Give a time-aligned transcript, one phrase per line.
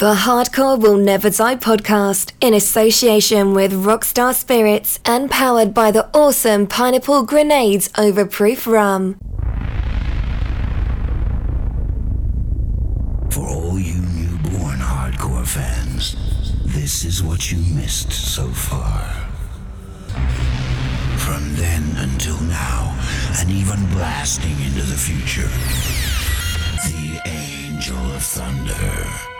[0.00, 6.08] The Hardcore Will Never Die podcast, in association with Rockstar Spirits and powered by the
[6.14, 9.18] awesome Pineapple Grenades Overproof Rum.
[13.30, 16.16] For all you newborn hardcore fans,
[16.64, 19.04] this is what you missed so far.
[21.18, 22.98] From then until now,
[23.36, 25.50] and even blasting into the future,
[26.88, 29.39] the Angel of Thunder.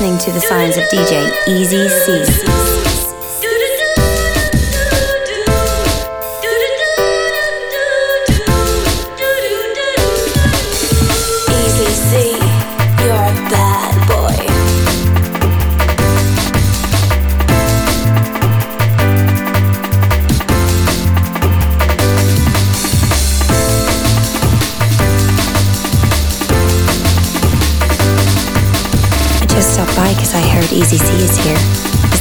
[0.00, 2.67] Listening to the sounds of DJ Easy C.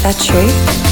[0.08, 0.87] that true?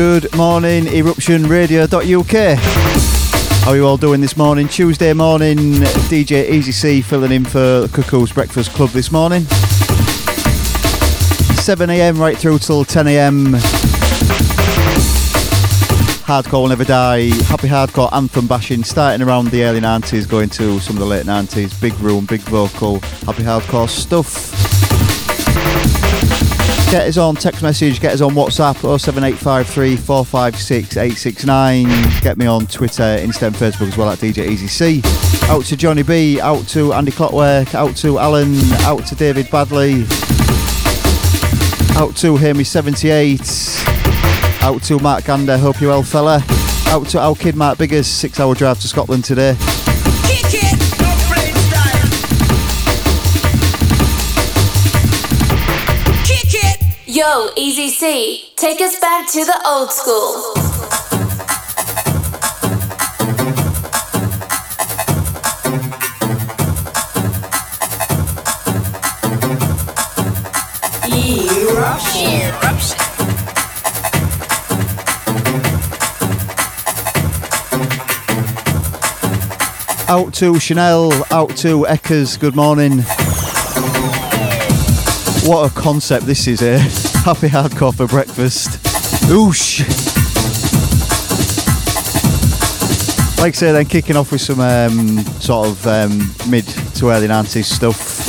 [0.00, 2.58] Good morning, eruptionradio.uk.
[3.64, 4.66] How are you all doing this morning?
[4.66, 5.58] Tuesday morning,
[6.08, 9.42] DJ Easy C filling in for Cuckoo's Breakfast Club this morning.
[11.62, 13.56] 7am right through till 10am.
[16.24, 17.26] Hardcore will never die.
[17.44, 21.26] Happy hardcore anthem bashing, starting around the early 90s, going to some of the late
[21.26, 21.78] 90s.
[21.78, 24.49] Big room, big vocal, happy hardcore stuff.
[26.90, 31.86] Get us on text message, get us on WhatsApp 07853 456 869.
[32.20, 35.00] Get me on Twitter, Insta, and Facebook as well at DJ Easy C.
[35.48, 40.00] Out to Johnny B, out to Andy Clockwork, out to Alan, out to David Badley,
[41.96, 46.42] out to Hermy78, out to Mark Gander, hope you well, fella.
[46.86, 49.54] Out to our kid Mark Biggers, six hour drive to Scotland today.
[57.20, 60.54] Yo, Easy C, take us back to the old school.
[80.08, 83.02] Out to Chanel, out to Eckers, good morning.
[85.46, 86.99] What a concept this is here.
[87.22, 88.70] Happy hardcore for breakfast.
[89.28, 89.80] Oosh.
[93.38, 97.28] Like I say, then kicking off with some um, sort of um, mid to early
[97.28, 98.26] 90s stuff.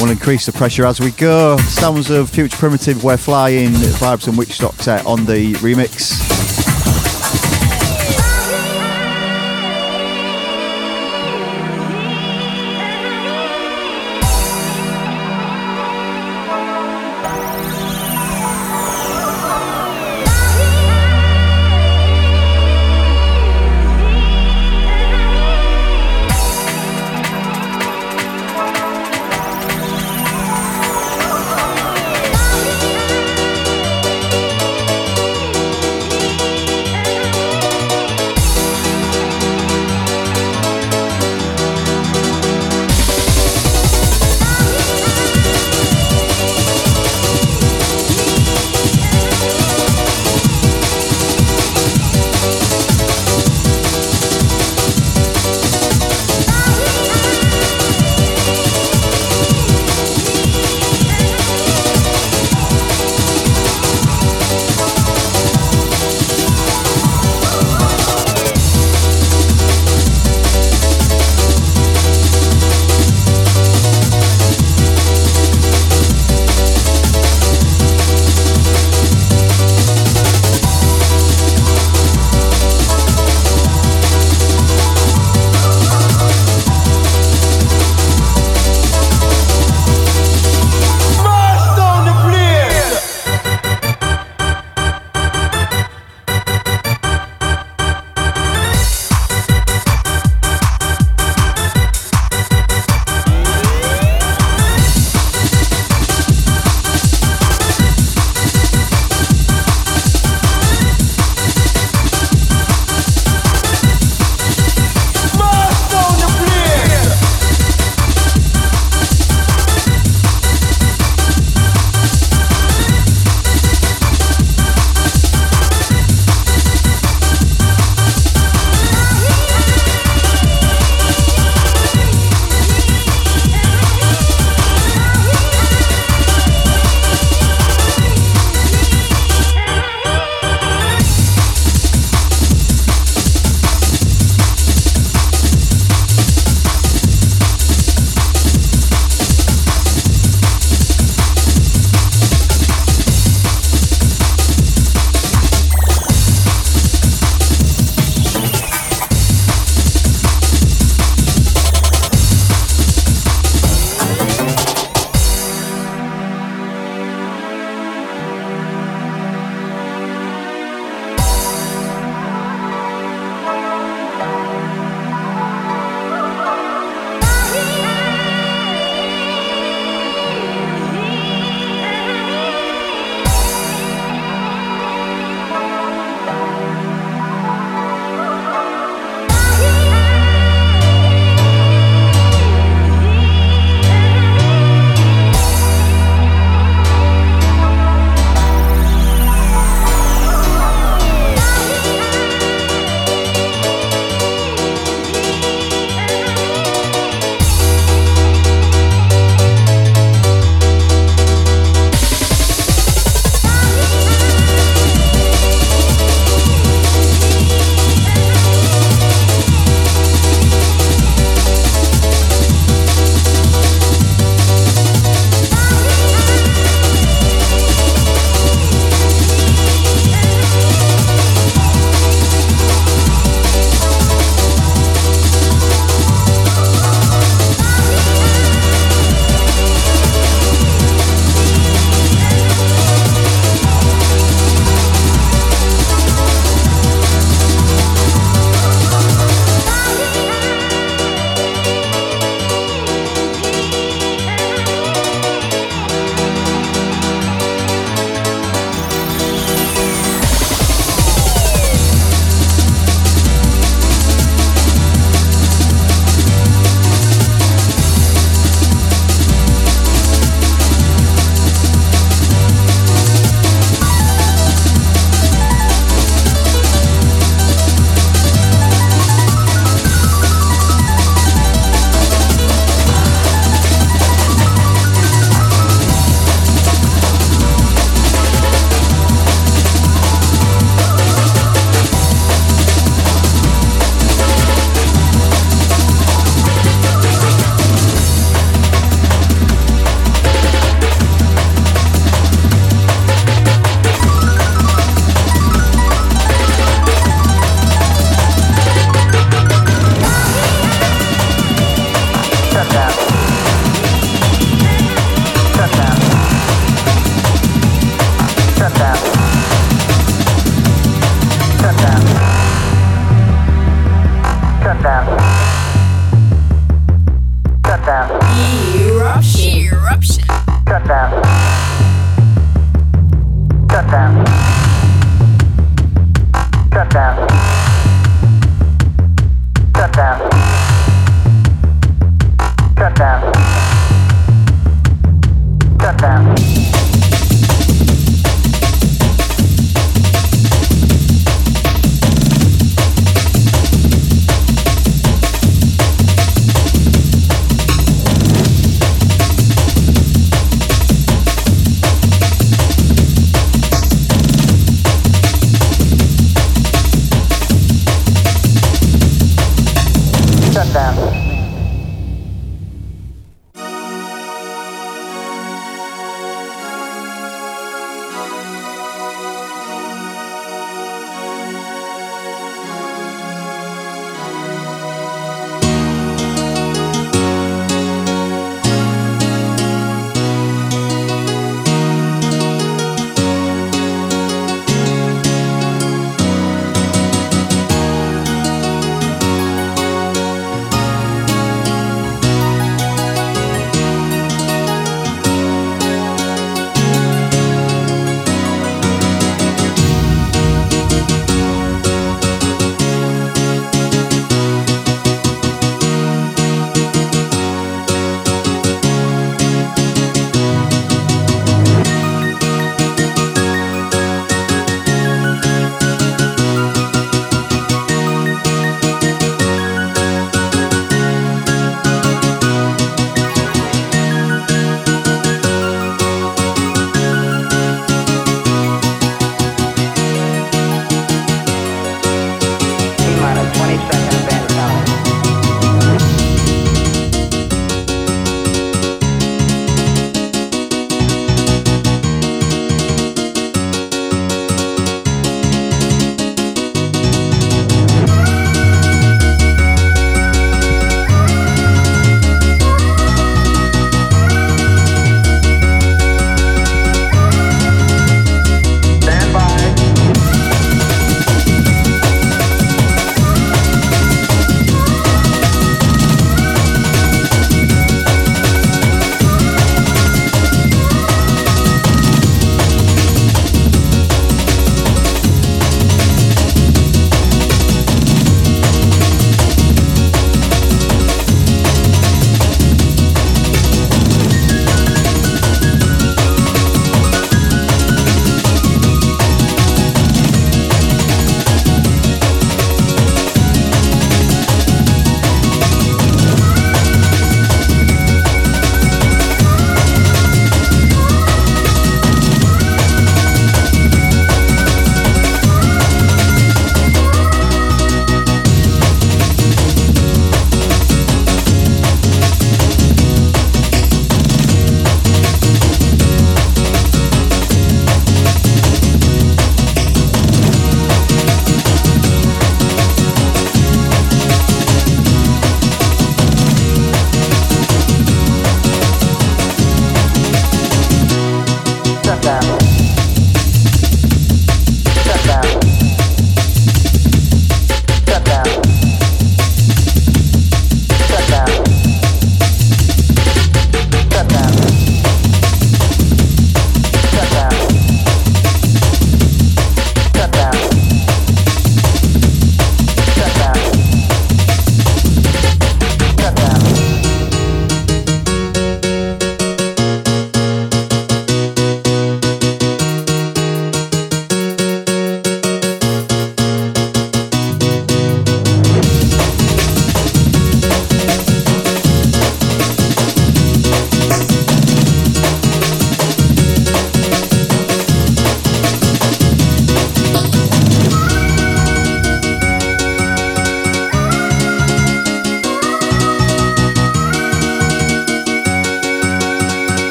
[0.00, 1.56] We'll increase the pressure as we go.
[1.56, 6.23] Sounds of Future Primitive, We're Flying, Vibes and Wishdokta on the remix.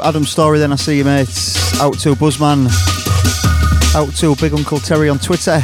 [0.00, 1.80] To Adam Story, then I see you, mates.
[1.80, 2.66] Out to Buzzman.
[3.94, 5.60] Out to Big Uncle Terry on Twitter.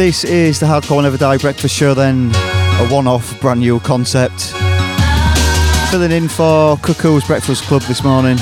[0.00, 4.54] This is the Hardcore Never Die Breakfast Show, then a one off brand new concept.
[5.90, 8.38] Filling in for Cuckoo's Breakfast Club this morning.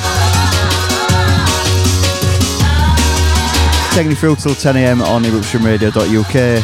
[3.93, 6.63] Taking you through till 10am on eruptionradio.uk.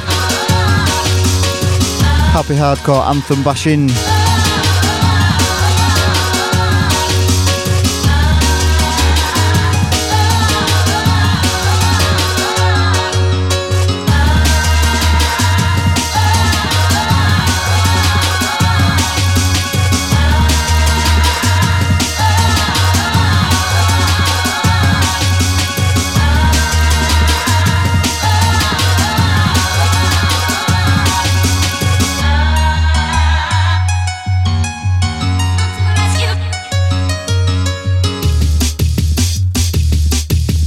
[2.30, 3.88] Happy Hardcore Anthem Bashing.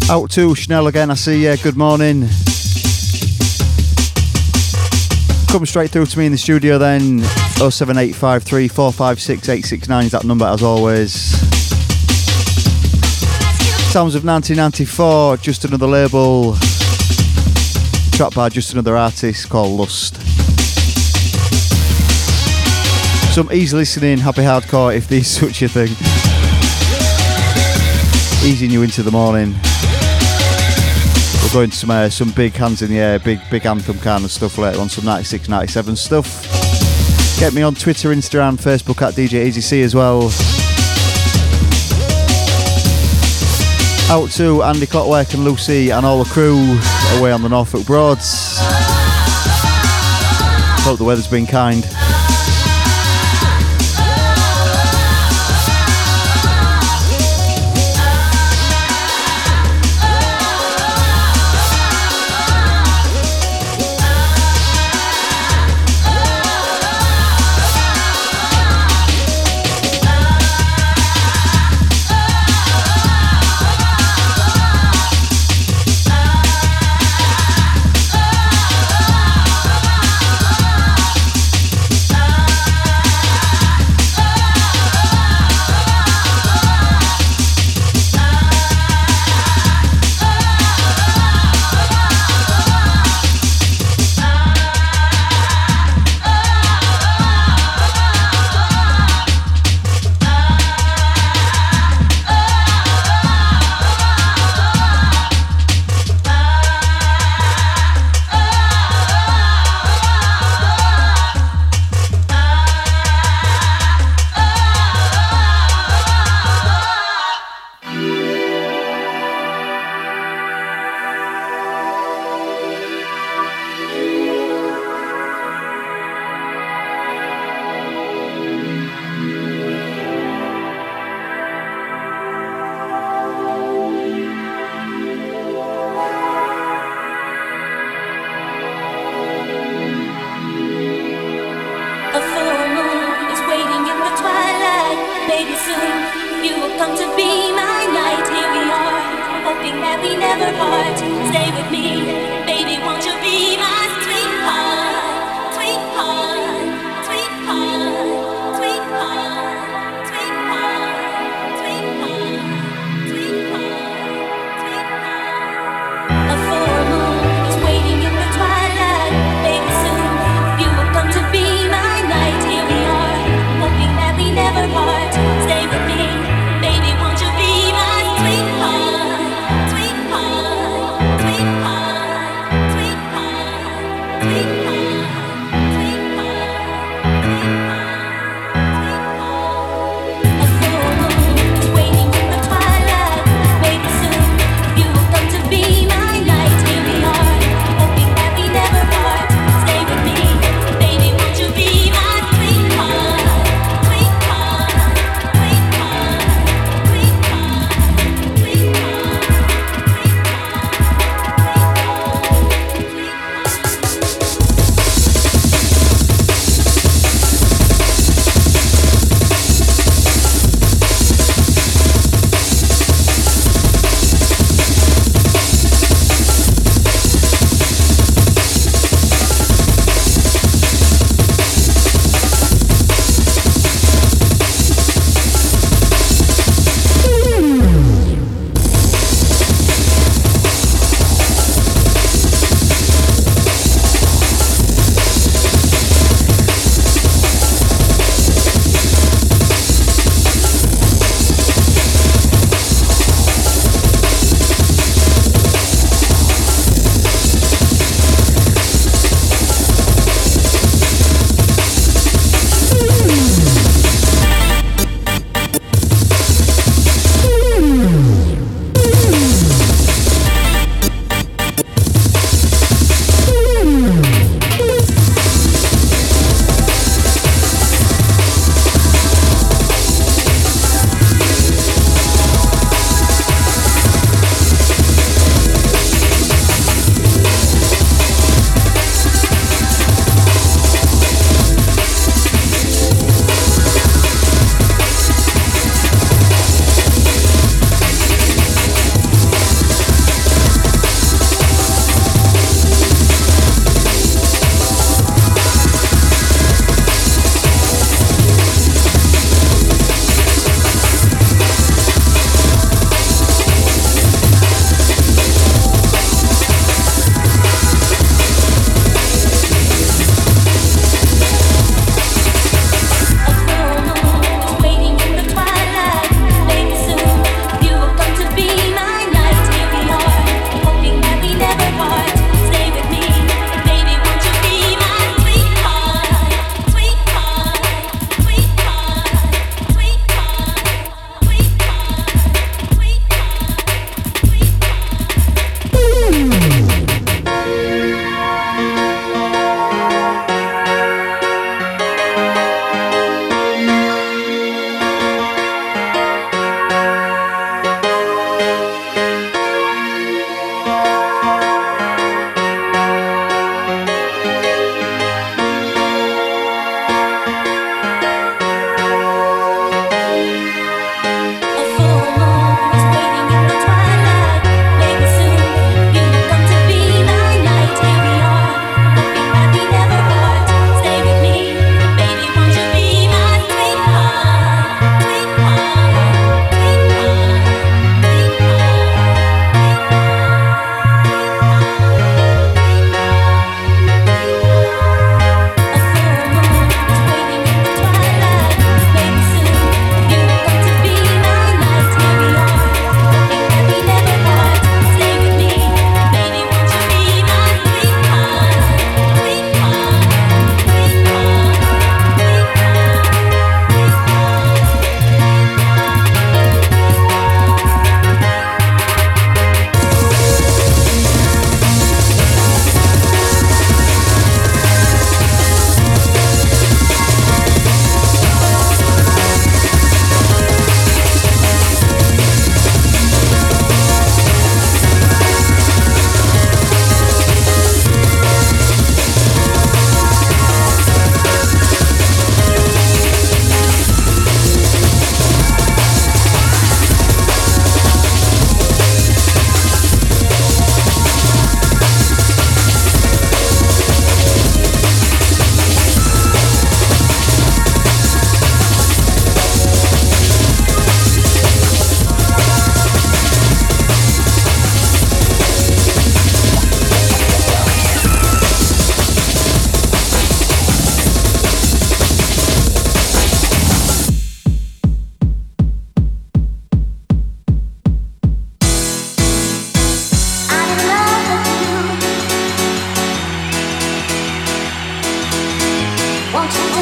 [0.09, 1.57] Out to Chanel again, I see you.
[1.57, 2.21] Good morning.
[5.49, 7.19] Come straight through to me in the studio then.
[7.19, 11.11] 07853 456 869 is that number as always.
[13.91, 16.55] Sounds of 1994, just another label.
[18.13, 20.15] Trapped by just another artist called Lust.
[23.33, 25.89] Some easy listening, happy hardcore if there's such a thing.
[28.49, 29.53] Easing you into the morning.
[31.47, 34.25] We're going to some uh, some big hands in the air, big big anthem kind
[34.25, 37.39] of stuff later on, some 96, 97 stuff.
[37.39, 40.23] Get me on Twitter, Instagram, Facebook at DJ Easy C as well.
[44.09, 46.57] Out to Andy Clockwork and Lucy and all the crew
[47.17, 48.57] away on the Norfolk Broads.
[50.83, 51.85] Hope the weather's been kind.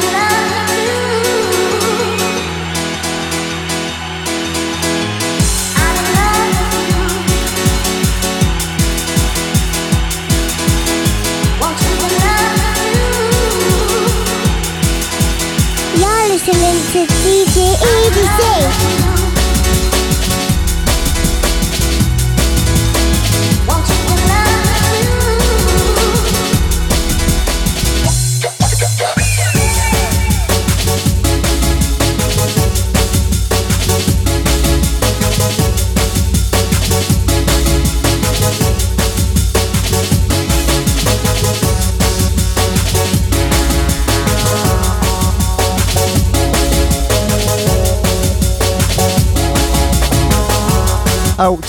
[0.02, 0.35] love.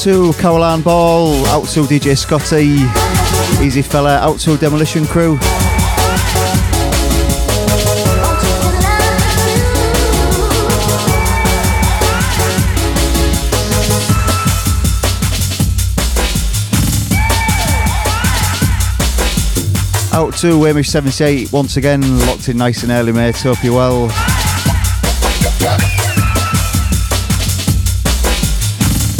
[0.07, 2.77] To Caroline Ball, out to DJ Scotty,
[3.61, 5.33] Easy Fella, out to Demolition Crew.
[20.13, 23.35] Out to Wamish78 once again, locked in nice and early, mate.
[23.41, 24.37] Hope you're well.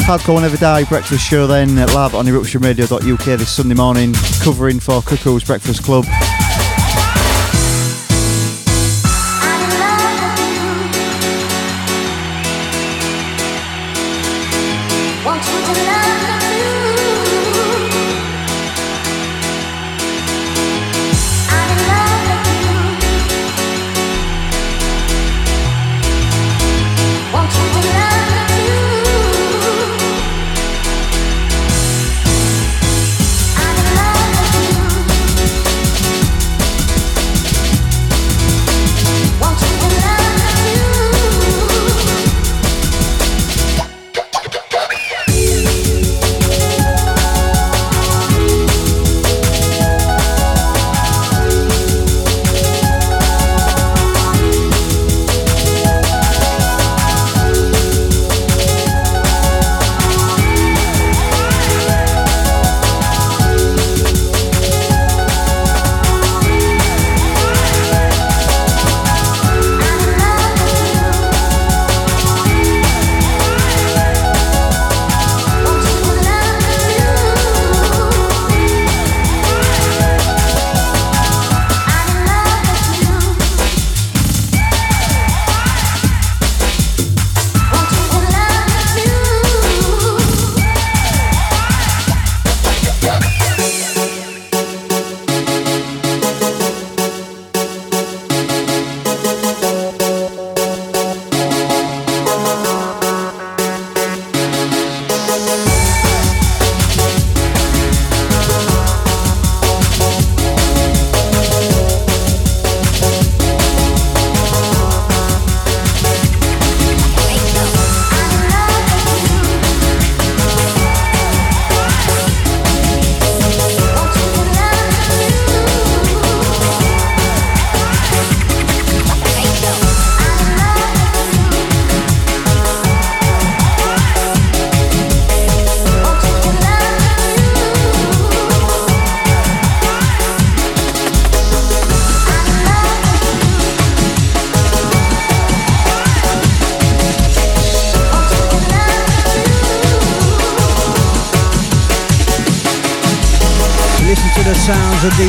[0.08, 4.80] Hardcore Will Never Die breakfast show then at live on eruptionradio.uk this Sunday morning, covering
[4.80, 6.06] for Cuckoo's Breakfast Club.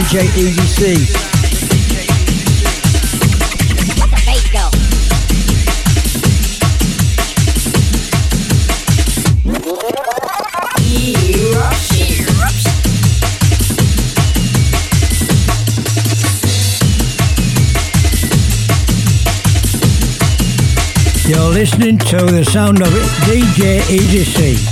[0.09, 0.83] DJ Easy C.
[21.29, 22.89] You're listening to the sound of
[23.27, 24.68] DJ Easy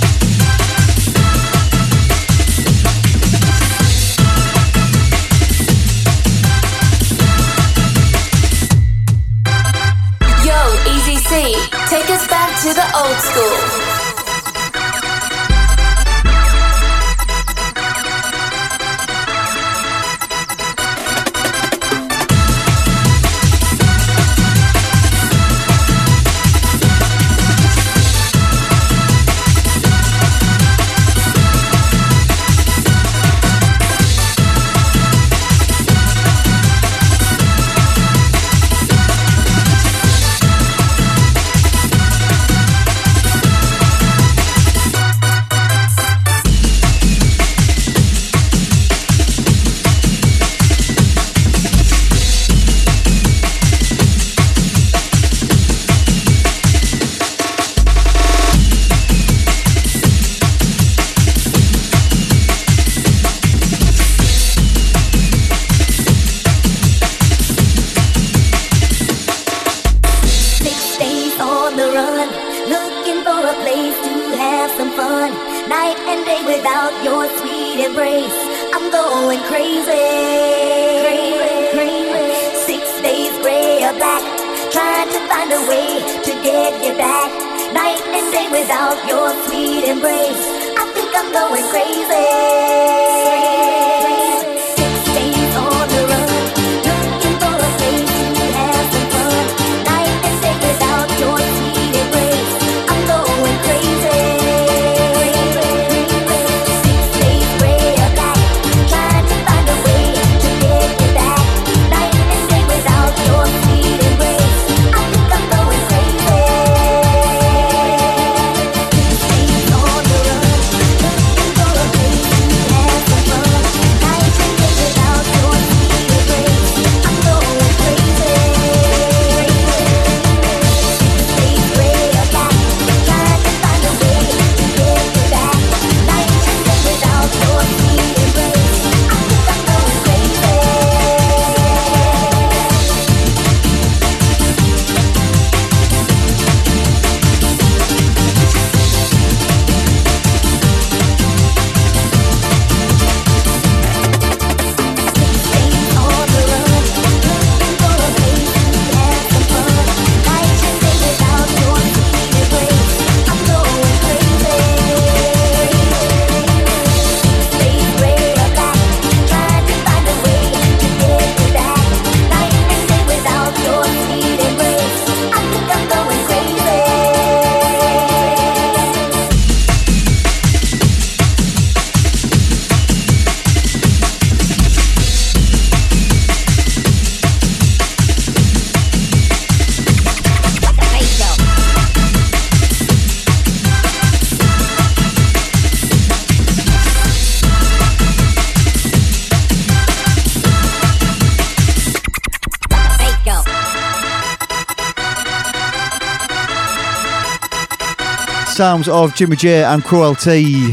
[208.57, 210.71] sounds of Jimmy J and Cru-L-T.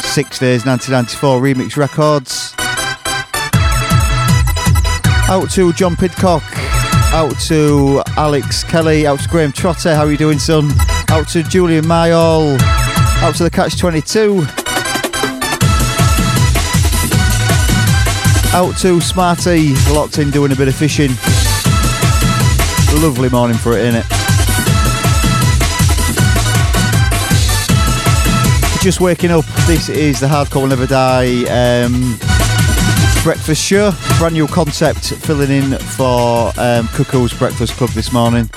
[0.00, 2.54] Six Days 1994 remix records.
[5.28, 6.42] Out to John Pidcock.
[7.12, 9.06] Out to Alex Kelly.
[9.06, 9.94] Out to Graham Trotter.
[9.94, 10.70] How are you doing, son?
[11.10, 12.58] Out to Julian Mayall.
[13.20, 14.46] Out to the Catch 22.
[18.56, 19.74] Out to Smarty.
[19.92, 21.10] Locked in doing a bit of fishing.
[23.02, 24.05] Lovely morning for it, innit?
[28.86, 31.42] Just waking up, this is the Hardcore Will Never Die
[31.82, 32.16] um,
[33.24, 33.90] breakfast show.
[34.16, 38.48] Brand new concept filling in for um, Cuckoo's Breakfast Club this morning.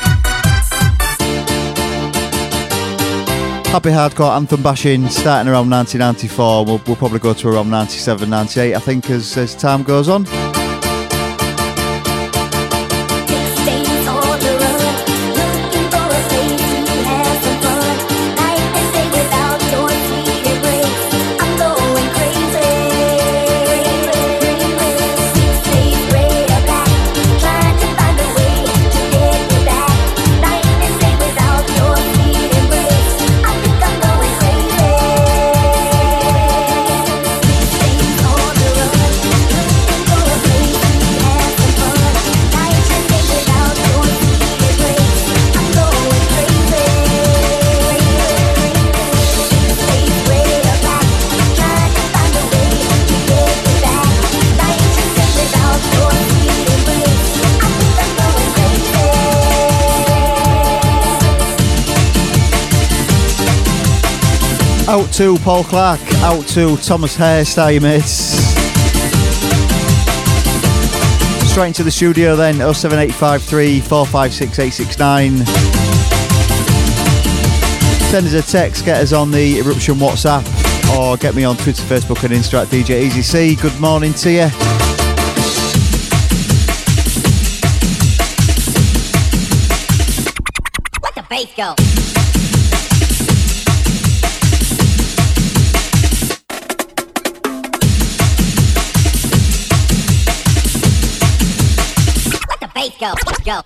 [3.71, 6.63] Happy Hardcore Anthem bashing starting around 1994.
[6.63, 10.27] We'll, we'll probably go to around 97, 98, I think, as, as time goes on.
[65.19, 68.37] To Paul Clark, out to Thomas Hare, stay mates.
[71.51, 74.95] Straight into the studio then, 07853 456
[78.09, 80.47] Send us a text, get us on the Eruption WhatsApp,
[80.97, 83.55] or get me on Twitter, Facebook, and Insta DJ Easy C.
[83.55, 84.49] Good morning to you.
[91.03, 91.98] Let the
[102.79, 103.13] bass go.
[103.25, 103.61] go, go.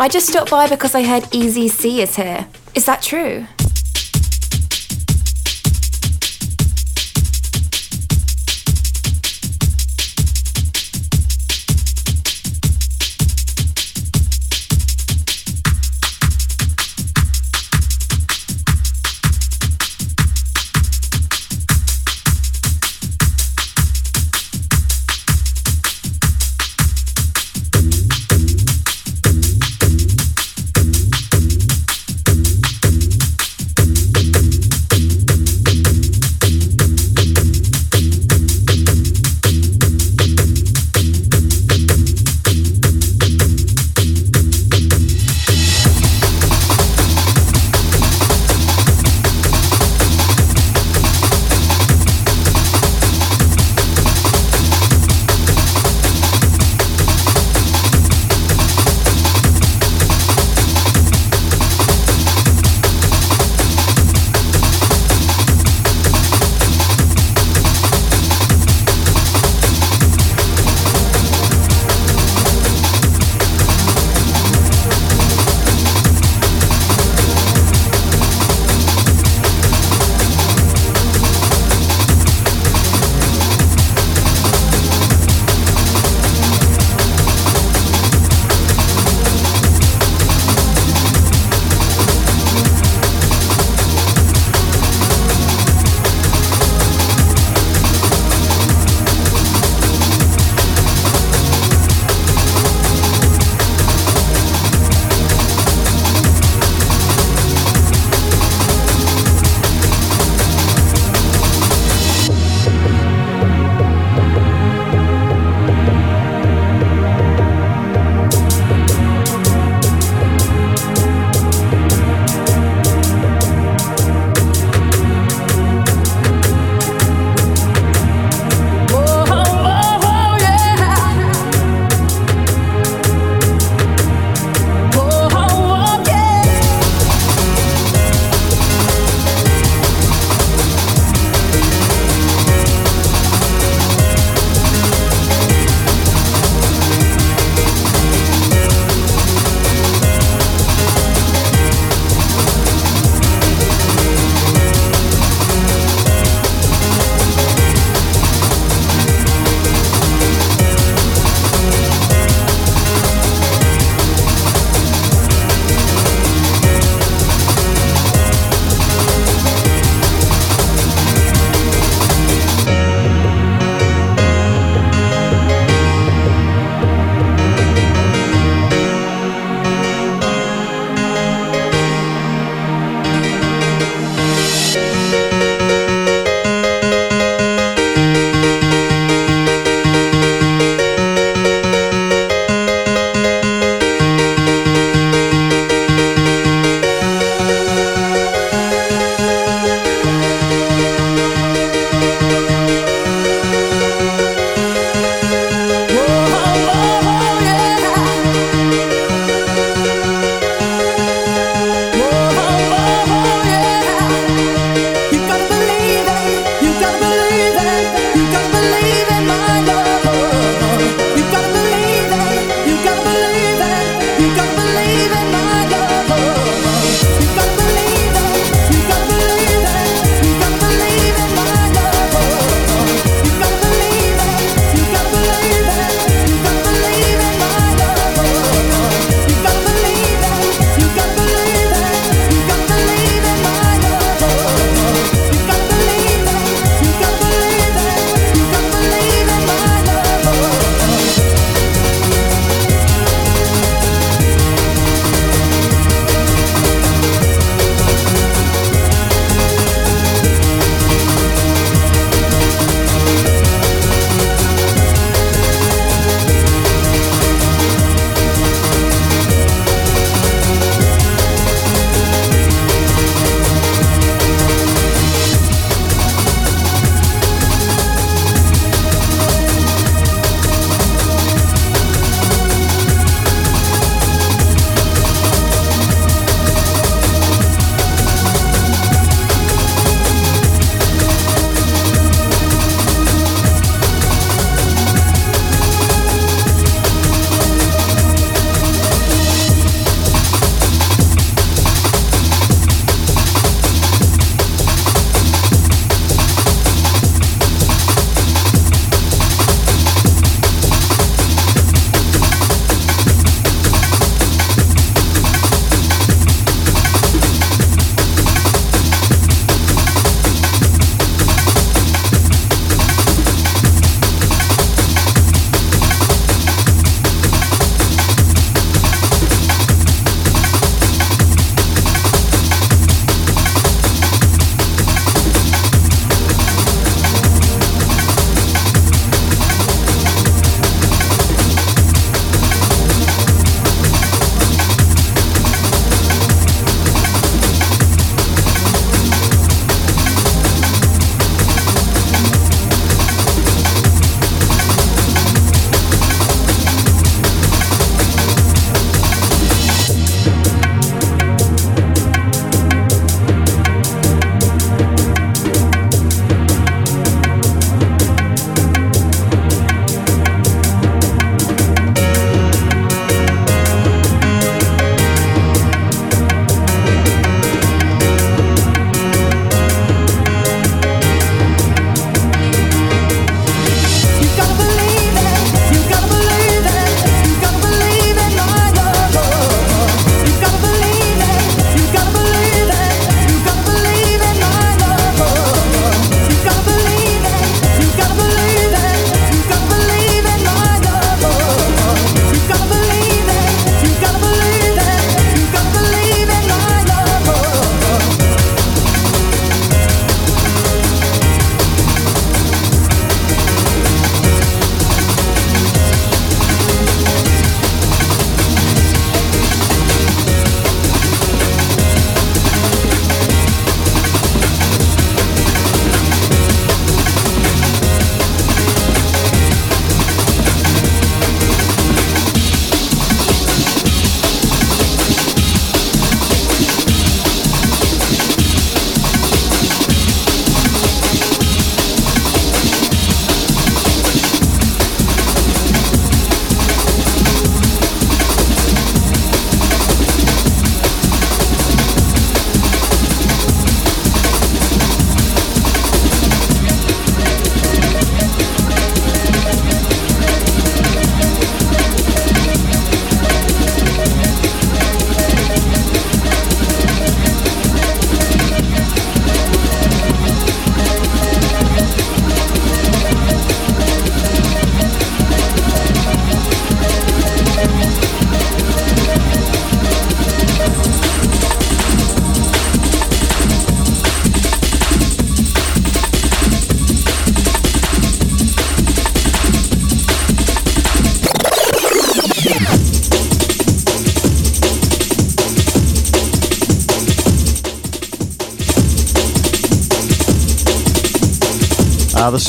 [0.00, 2.46] I just stopped by because I heard Easy C is here.
[2.74, 3.46] Is that true?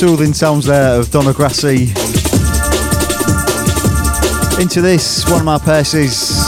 [0.00, 1.90] Soothing sounds there of Donna Grassi.
[4.58, 6.42] Into this, one of my purses,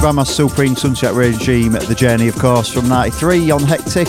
[0.00, 4.08] Grandma's Supreme Sunset Regime, The Journey, of course, from 93 on Hectic.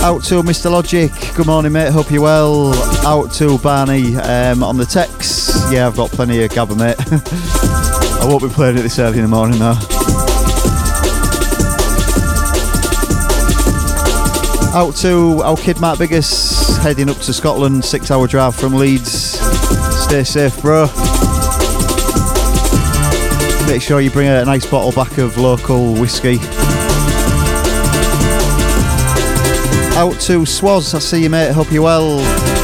[0.00, 0.70] Out to Mr.
[0.70, 2.72] Logic, good morning, mate, hope you're well.
[3.06, 5.70] Out to Barney um, on the text.
[5.70, 6.96] Yeah, I've got plenty of gabba, mate.
[8.22, 10.15] I won't be playing it this early in the morning, though.
[14.76, 19.40] Out to our kid Matt heading up to Scotland, six hour drive from Leeds.
[20.02, 20.82] Stay safe, bro.
[23.66, 26.36] Make sure you bring a nice bottle back of local whiskey.
[29.96, 31.52] Out to Swaz, I see you, mate.
[31.52, 32.55] Hope you're well.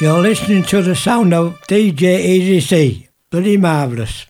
[0.00, 3.08] You're listening to the sound of DJ Easy C.
[3.30, 4.24] Bloody marvellous.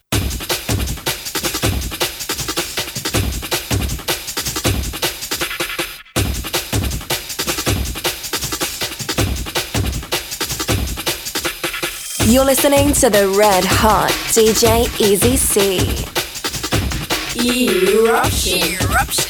[12.29, 15.79] You're listening to the Red Hot DJ Easy C.
[17.39, 18.89] Eruption.
[18.89, 19.20] Eruption.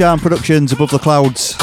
[0.00, 1.59] Sham Productions, Above the Clouds.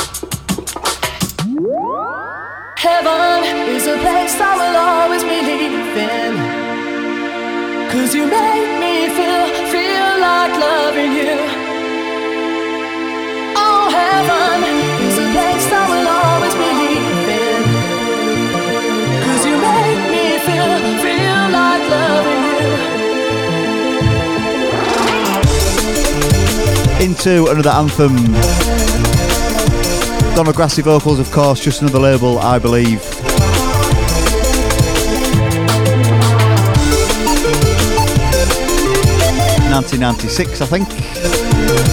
[27.20, 28.16] to another anthem.
[30.36, 33.02] Donna Grassie vocals, of course, just another label, I believe.
[39.70, 40.88] Nineteen ninety six, I think.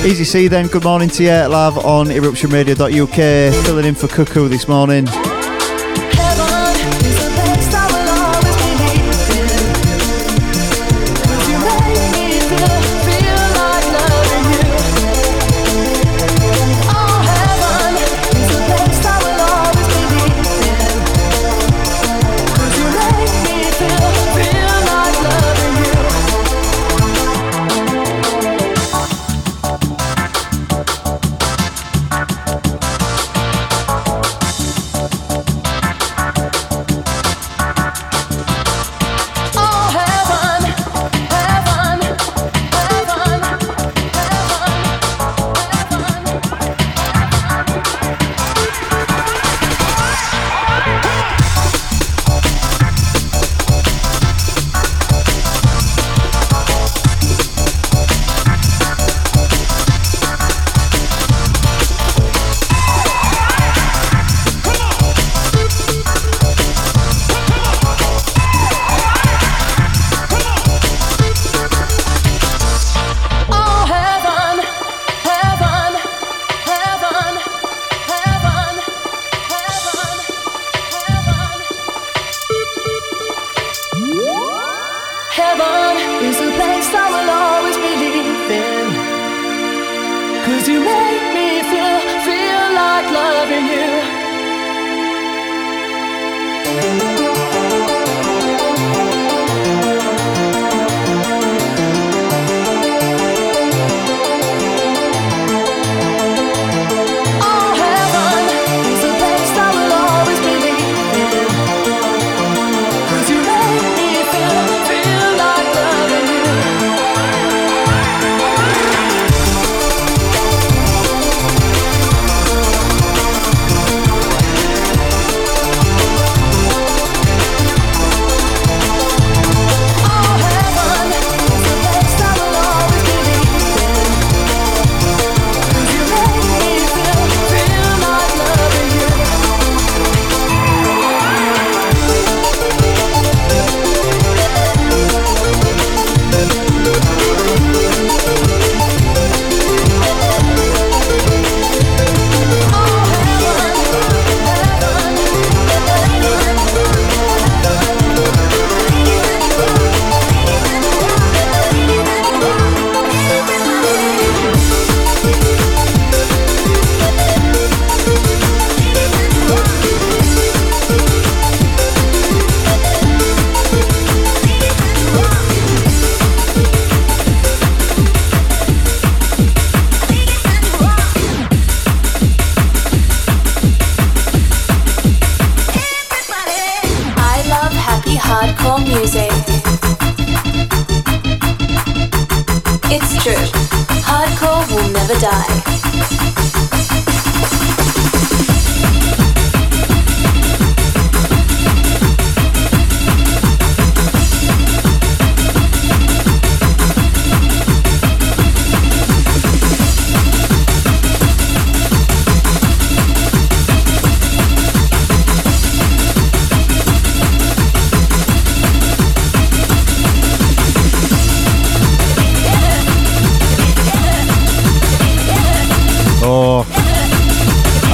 [0.04, 3.64] Easy C then, good morning to you, live on eruptionradio.uk.
[3.64, 5.06] Filling in for Cuckoo this morning.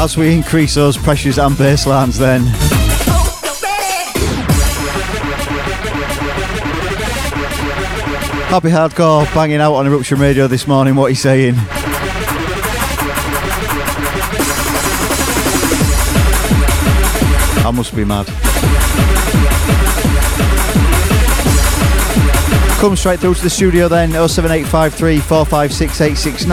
[0.00, 2.40] as we increase those pressures and baselines, then.
[8.48, 11.54] Happy Hardcore banging out on Eruption Radio this morning what he's saying.
[17.62, 18.26] I must be mad.
[22.80, 26.46] Come straight through to the studio then 07853 456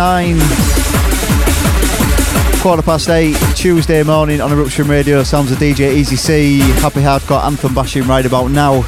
[2.67, 5.23] quarter past eight, Tuesday morning on Eruption Radio.
[5.23, 6.59] Sounds of DJ Easy C.
[6.81, 8.81] Happy Hardcore Anthem bashing right about now.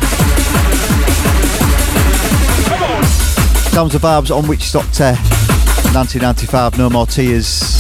[3.71, 5.15] Sounds of Barbs on Wishdokta
[5.93, 7.77] 1995, No More Tears.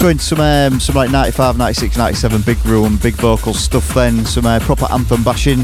[0.00, 4.24] Going to some, um, some like 95, 96, 97 big room, big vocal stuff then,
[4.24, 5.62] some uh, proper anthem bashing.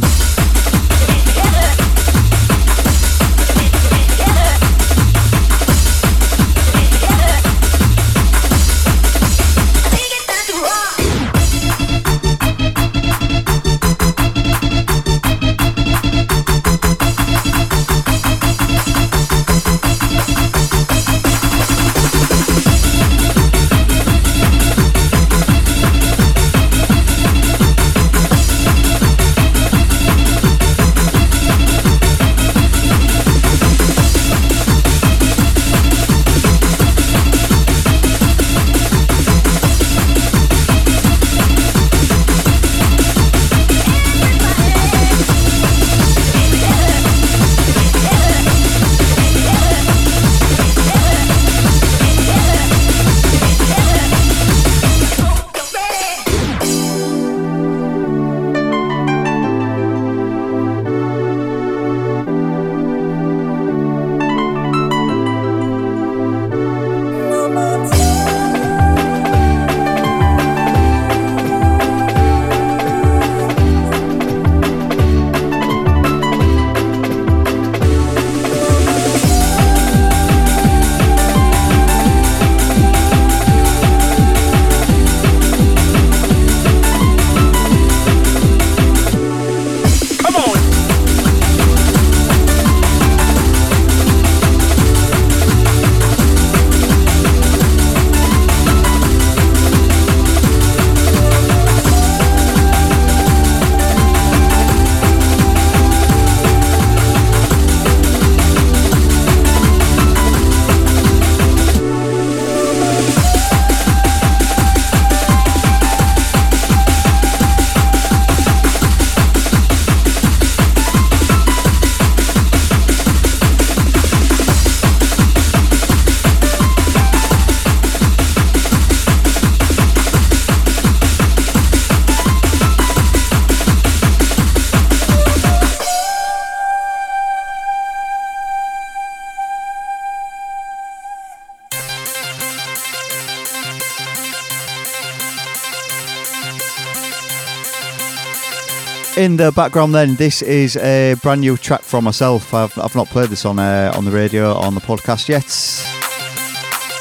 [149.18, 152.54] In the background, then this is a brand new track from myself.
[152.54, 155.44] I've, I've not played this on uh, on the radio on the podcast yet.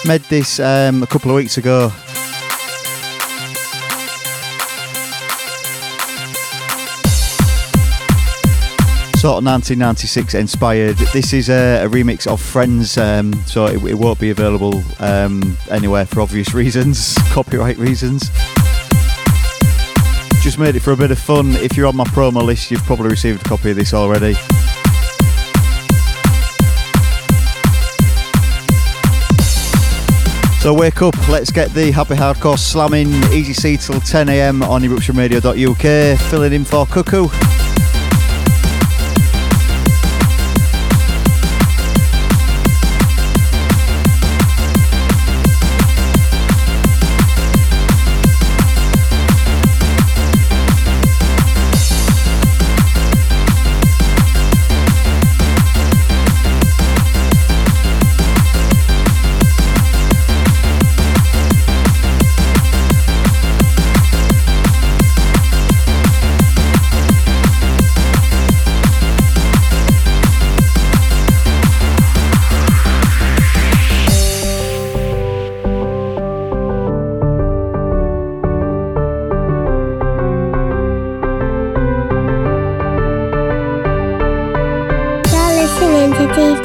[0.07, 1.89] Made this um, a couple of weeks ago.
[9.19, 10.97] Sort of 1996 inspired.
[11.13, 15.57] This is a, a remix of Friends, um, so it, it won't be available um,
[15.69, 18.31] anywhere for obvious reasons, copyright reasons
[20.57, 21.55] just made it for a bit of fun.
[21.57, 24.33] If you're on my promo list, you've probably received a copy of this already.
[30.61, 36.19] So wake up, let's get the happy hardcore slamming, easy C till 10am on eruptionradio.uk,
[36.29, 37.27] filling in for Cuckoo.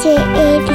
[0.03, 0.72] J A V.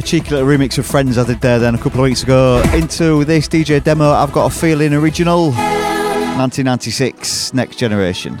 [0.00, 2.62] Cheeky little remix of Friends I did there then a couple of weeks ago.
[2.74, 5.46] Into this DJ demo, I've got a feeling original.
[5.46, 8.38] 1996, Next Generation.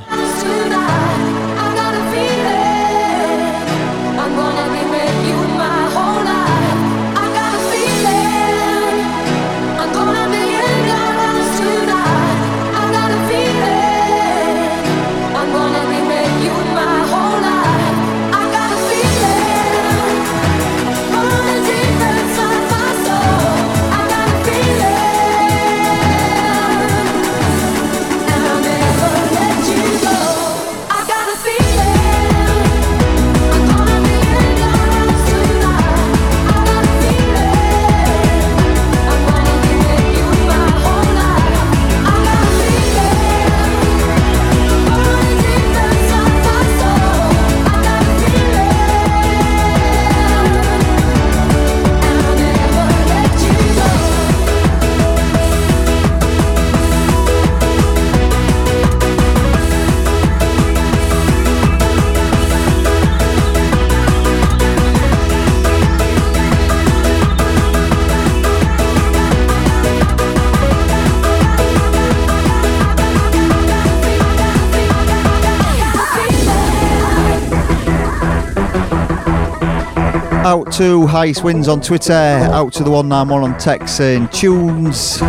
[80.48, 83.98] Out to Highest Wins on Twitter, out to the 191 on text
[84.32, 85.20] tunes.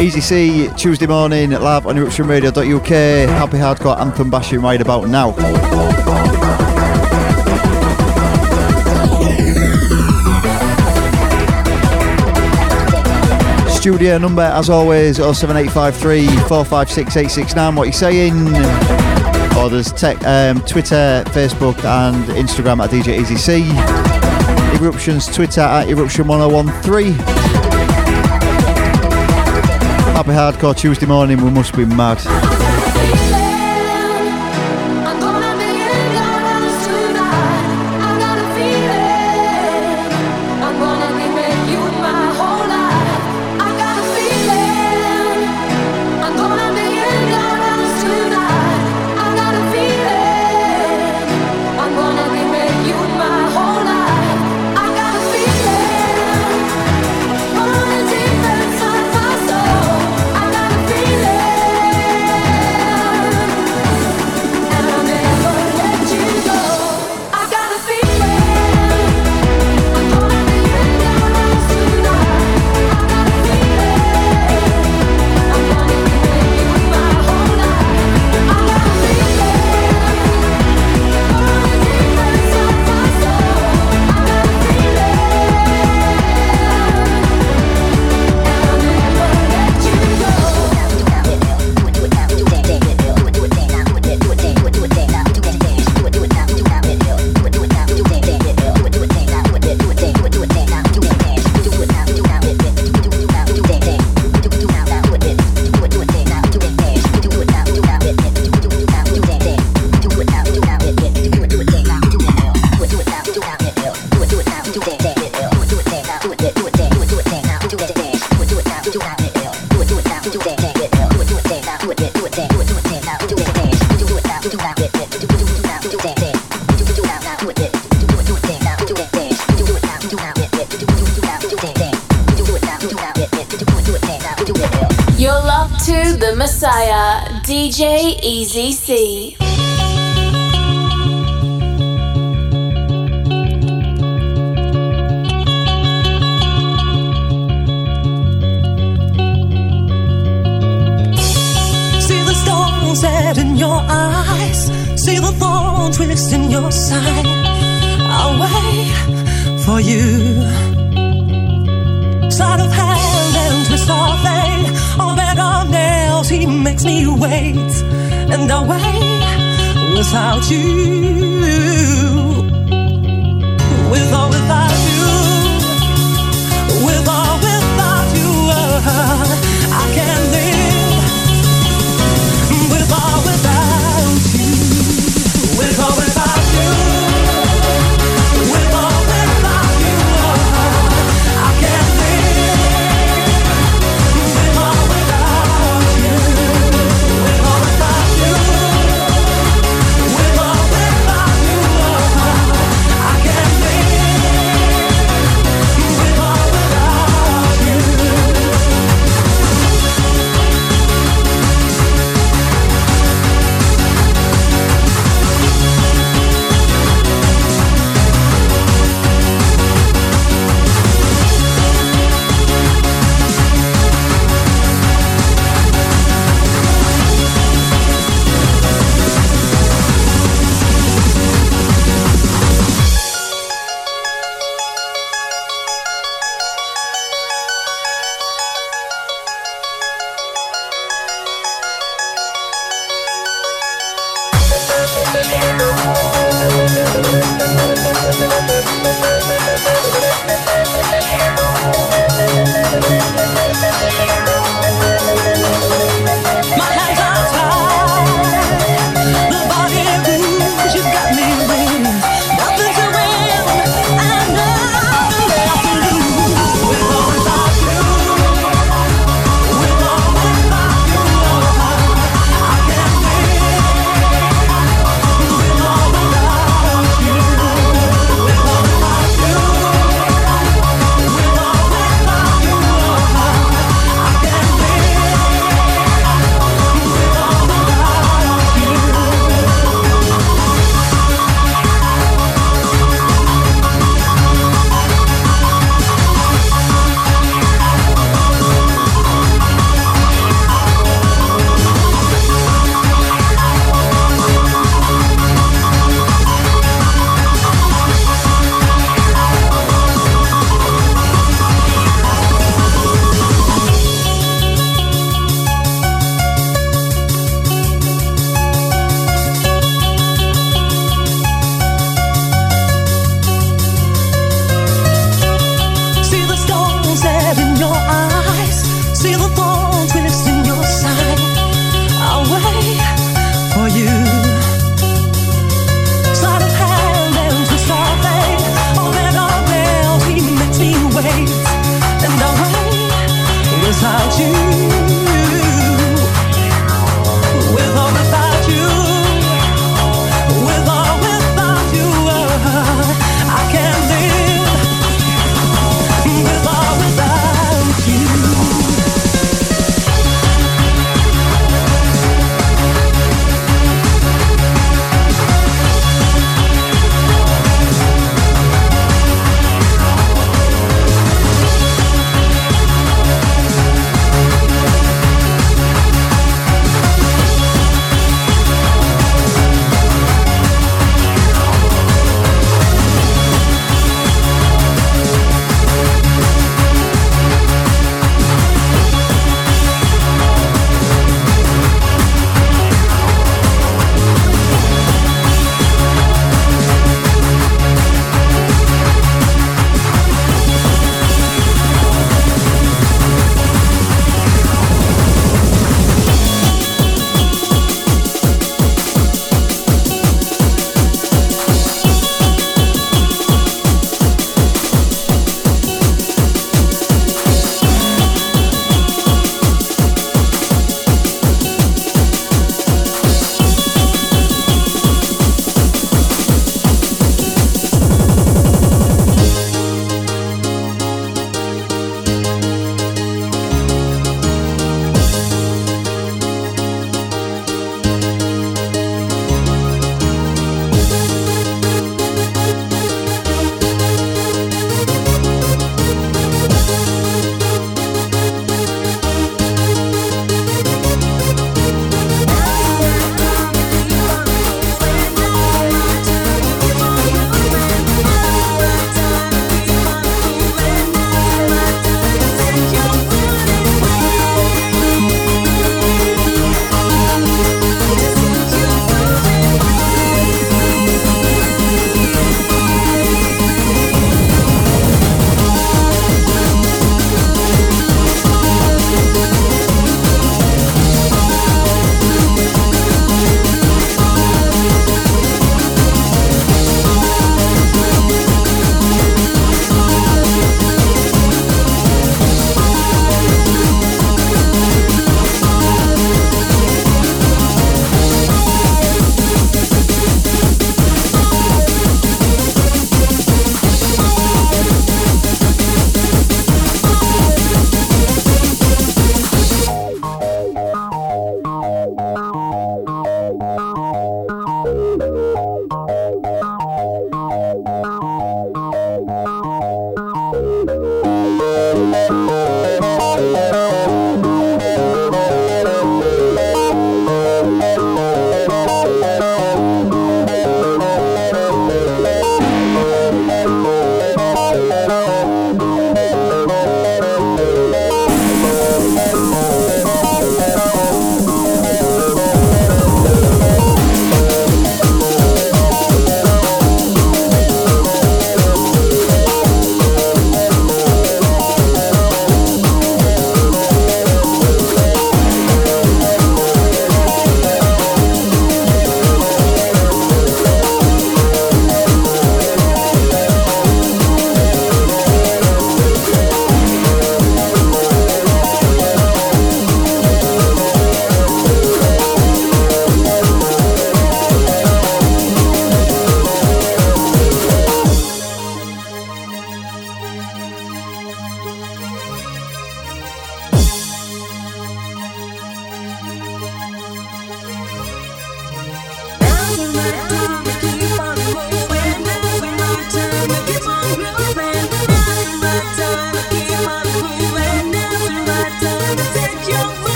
[0.00, 2.86] Easy C, Tuesday morning, live on eruptionradio.uk.
[2.86, 5.32] Happy Hardcore Anthem bashing right about now.
[13.70, 17.74] Studio number, as always, 07853 456 869.
[17.74, 19.11] What are you saying?
[19.68, 23.68] There's tech, um, Twitter, Facebook, and Instagram at DJ Easy C.
[24.82, 27.12] Eruptions Twitter at Eruption1013.
[30.14, 32.61] Happy Hardcore Tuesday morning, we must be mad.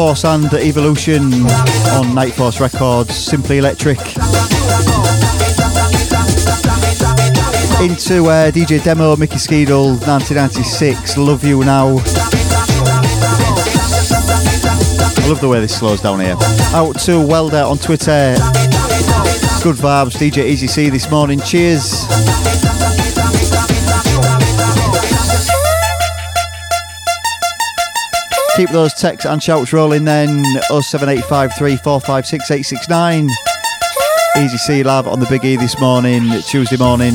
[0.00, 3.98] Force and Evolution on Kniteforce Records, Simply Electric.
[7.82, 11.88] Into uh, DJ Demo, Mickey Skeedale, 1996, Love You Now.
[15.18, 16.36] I love the way this slows down here.
[16.72, 18.36] Out to Welder on Twitter.
[19.62, 21.40] Good vibes, DJ Easy C this morning.
[21.40, 22.29] Cheers.
[28.60, 30.44] Keep those texts and shouts rolling then.
[30.68, 33.30] 07853 456869.
[34.36, 37.14] Easy C Lab on the Big E this morning, Tuesday morning.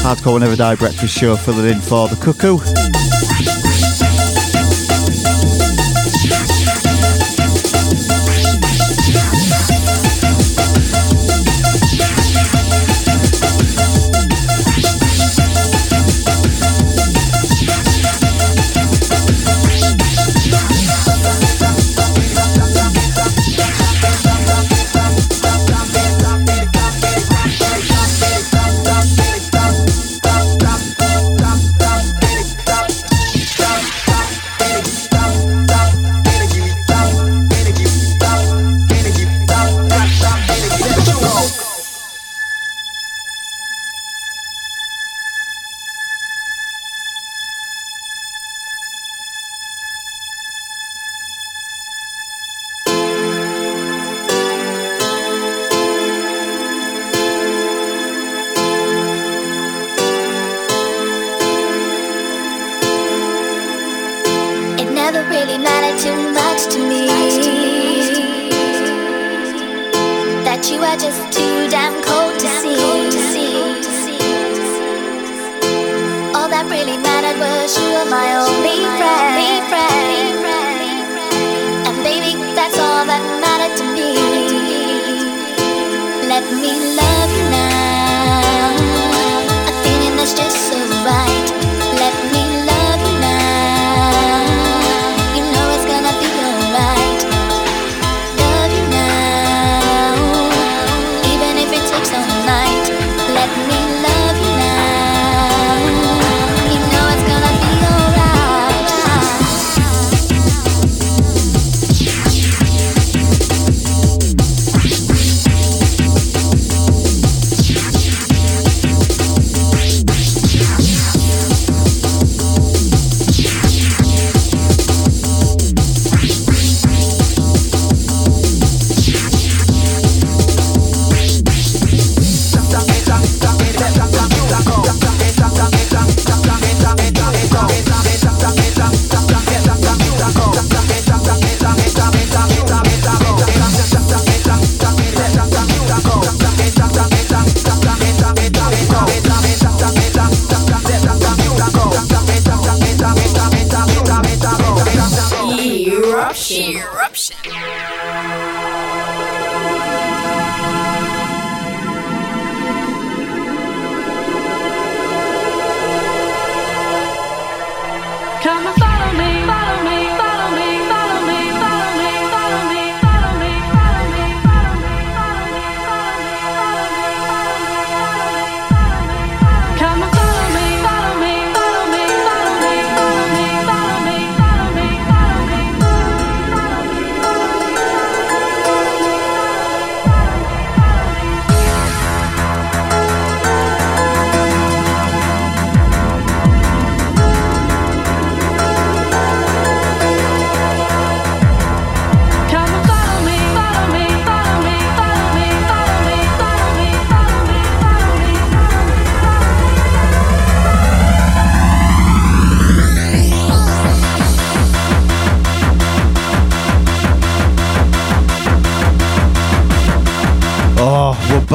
[0.00, 2.77] Hardcore Will Never Die breakfast show filling in for the cuckoo.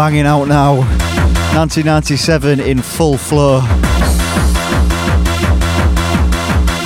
[0.03, 0.80] Banging out now.
[1.55, 3.61] 1997 in full flow.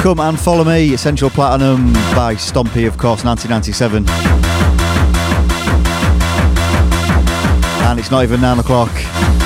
[0.04, 4.08] Come and follow me, Essential Platinum by Stompy, of course, 1997.
[7.88, 9.37] And it's not even 9 o'clock.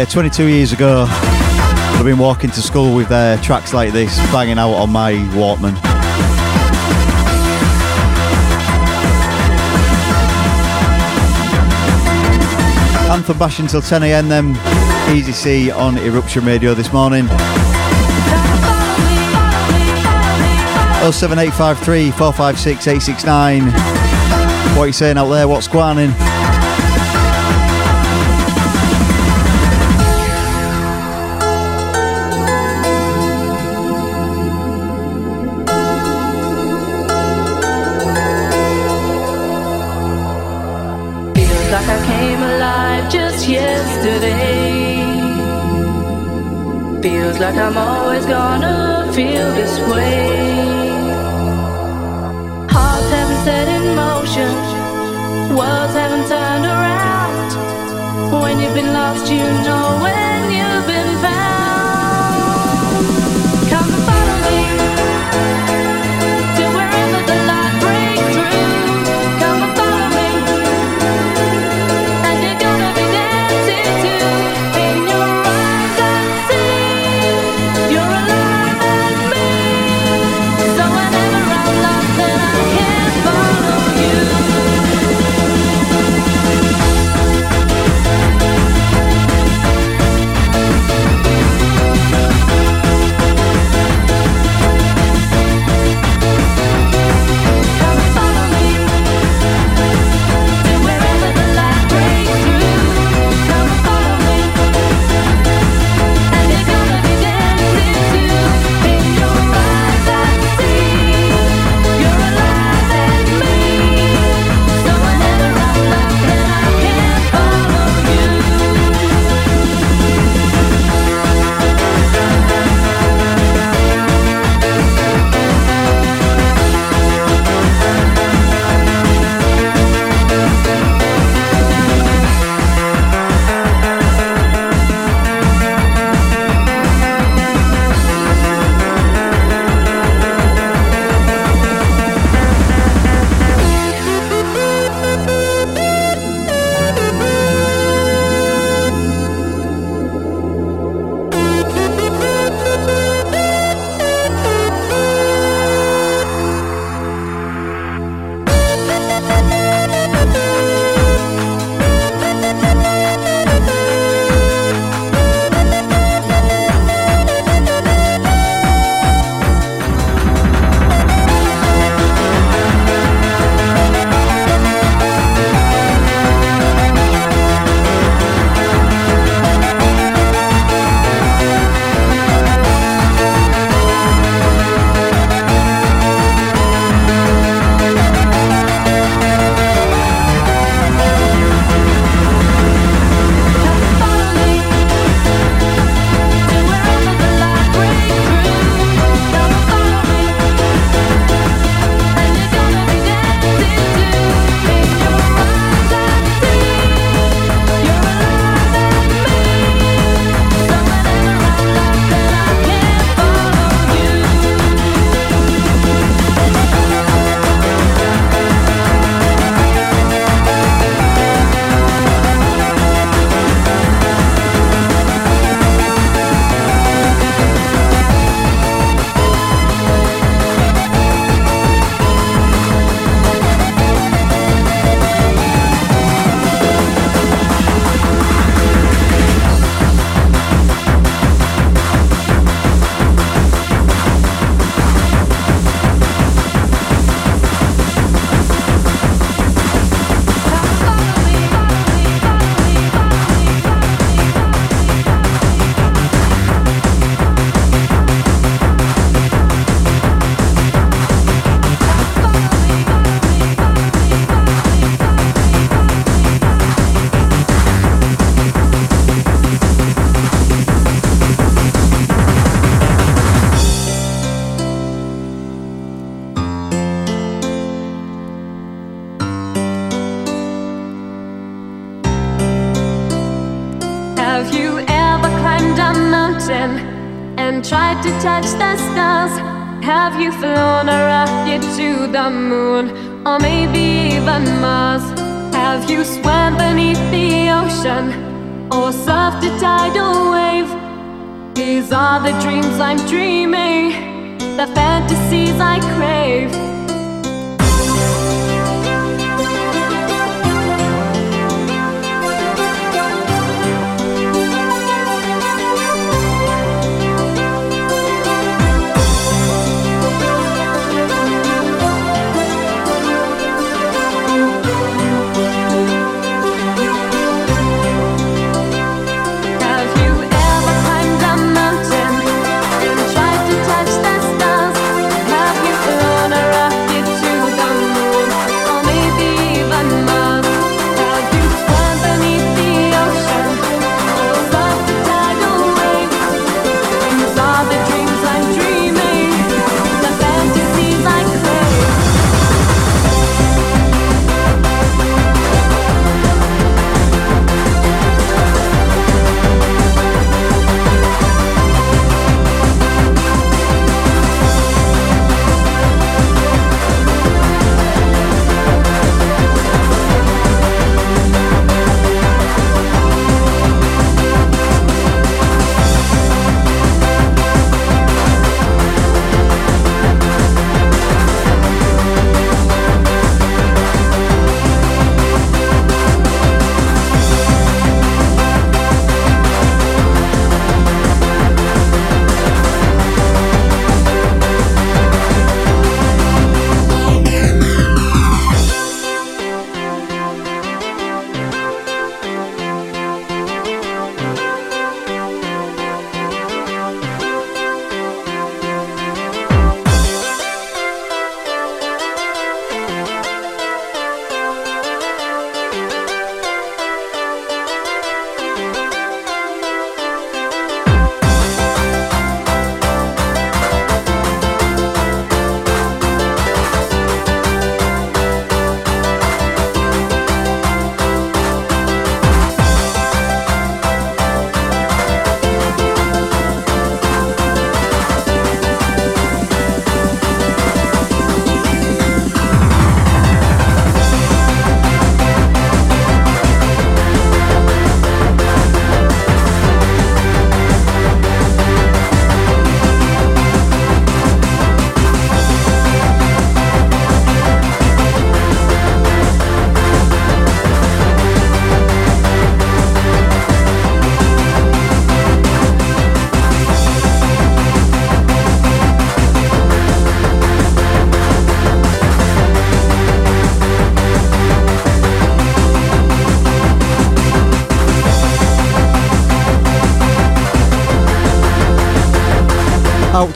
[0.00, 4.58] Yeah, 22 years ago, I've been walking to school with uh, tracks like this banging
[4.58, 5.74] out on my Walkman.
[13.10, 14.30] Anthem bash until 10 a.m.
[14.30, 17.26] Then Easy C on Eruption Radio this morning.
[21.12, 23.66] 07853 456 869.
[24.78, 25.46] What are you saying out there?
[25.46, 26.59] What's going on?
[49.20, 50.19] Feel this way.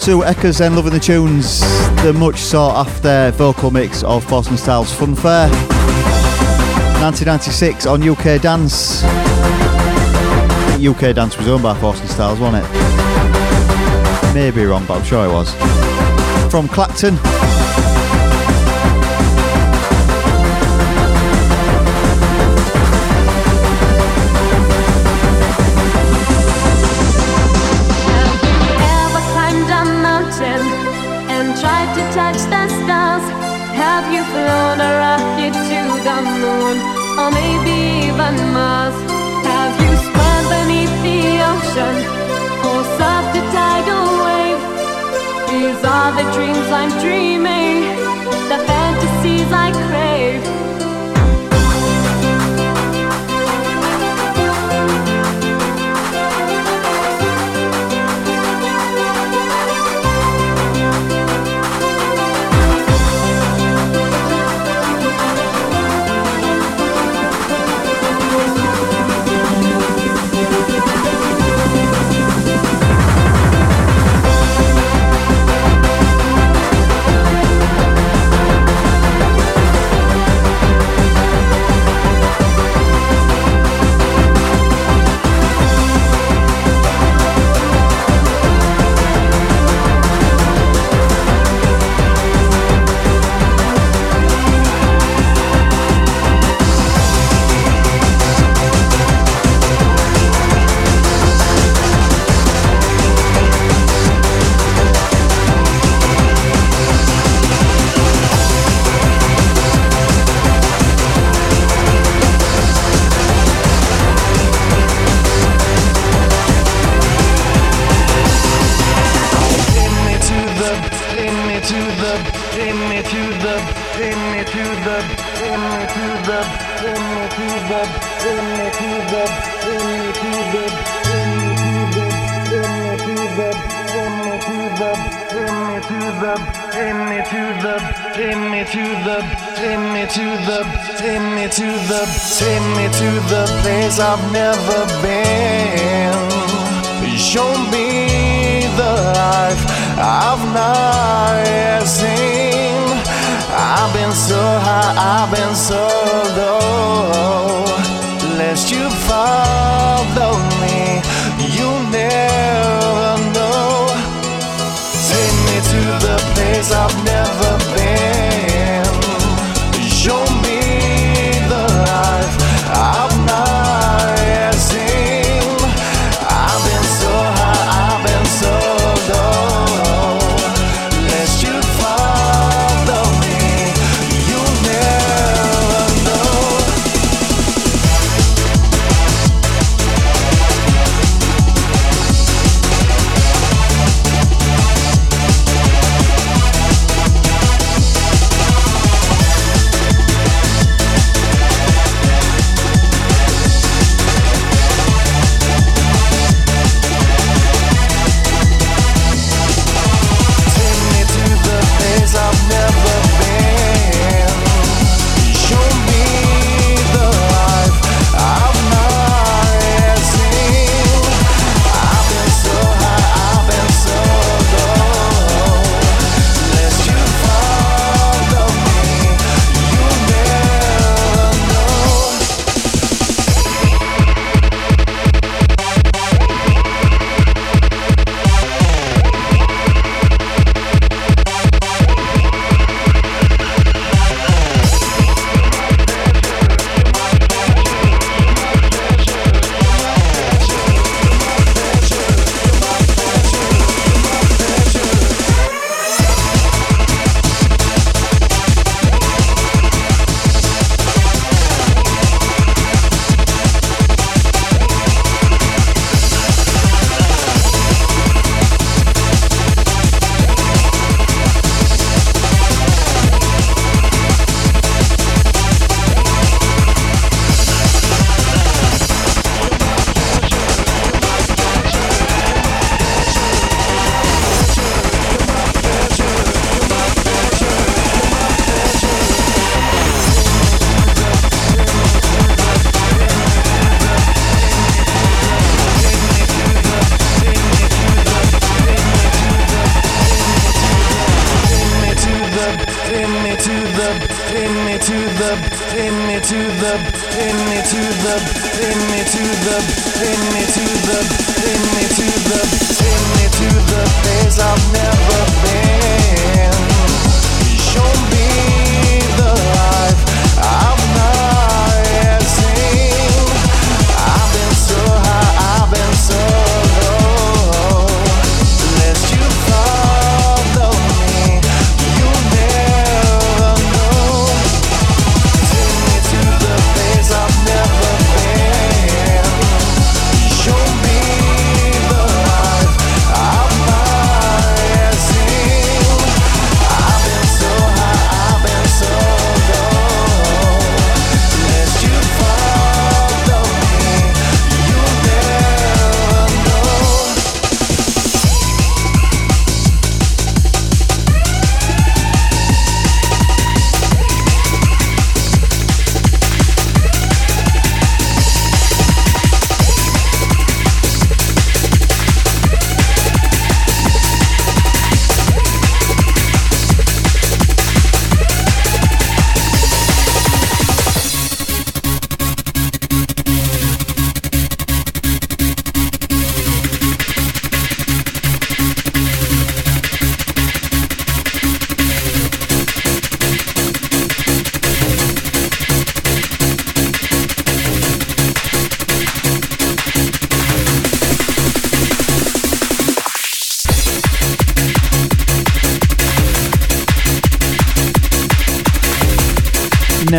[0.04, 1.60] to Echoes and Loving the Tunes,
[2.02, 5.48] the much sought after vocal mix of Force & Styles Funfair.
[7.00, 9.02] 1996 on UK Dance.
[10.74, 14.34] UK Dance was owned by Force & Styles, wasn't it?
[14.34, 15.50] Maybe wrong, but I'm sure it was.
[16.50, 17.16] From Clacton.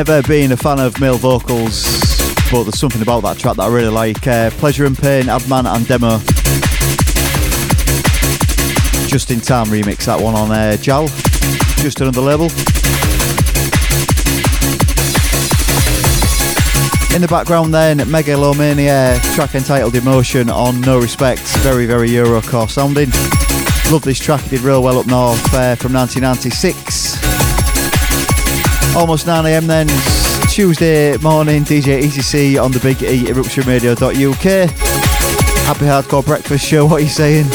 [0.07, 1.84] never been a fan of male vocals,
[2.52, 4.27] but there's something about that track that I really like.
[4.27, 6.18] Uh, Pleasure and Pain, Adman and Demo.
[9.07, 11.07] Just in time remix that one on uh, Jal,
[11.82, 12.45] just another label.
[17.15, 23.10] In the background then, Megalomania, track entitled Emotion on No Respect, very, very Eurocore sounding.
[23.91, 26.85] Love this track, it did real well up north uh, from 1996.
[28.96, 29.88] Almost 9am then,
[30.50, 34.70] Tuesday morning, DJ Easy C on the Big E eruptionradio.uk.
[35.66, 37.46] Happy Hardcore Breakfast Show, what are you saying?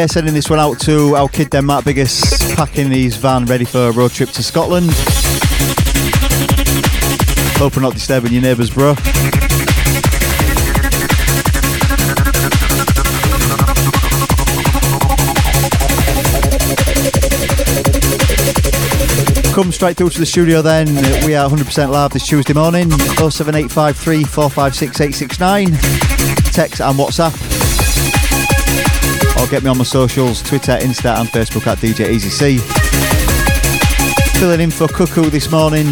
[0.00, 3.88] Yeah, sending this one out to our kid Denmark Biggest, packing his van ready for
[3.88, 4.86] a road trip to Scotland.
[7.58, 8.94] Hope we're not disturbing your neighbours, bro.
[19.52, 20.86] Come straight through to the studio then.
[21.26, 22.90] We are 100% live this Tuesday morning.
[22.90, 25.66] 07853 456 869.
[26.54, 27.49] Text and WhatsApp
[29.40, 32.58] or get me on my socials Twitter, Insta, and Facebook at DJ Easy C.
[34.38, 35.86] Filling in for Cuckoo this morning.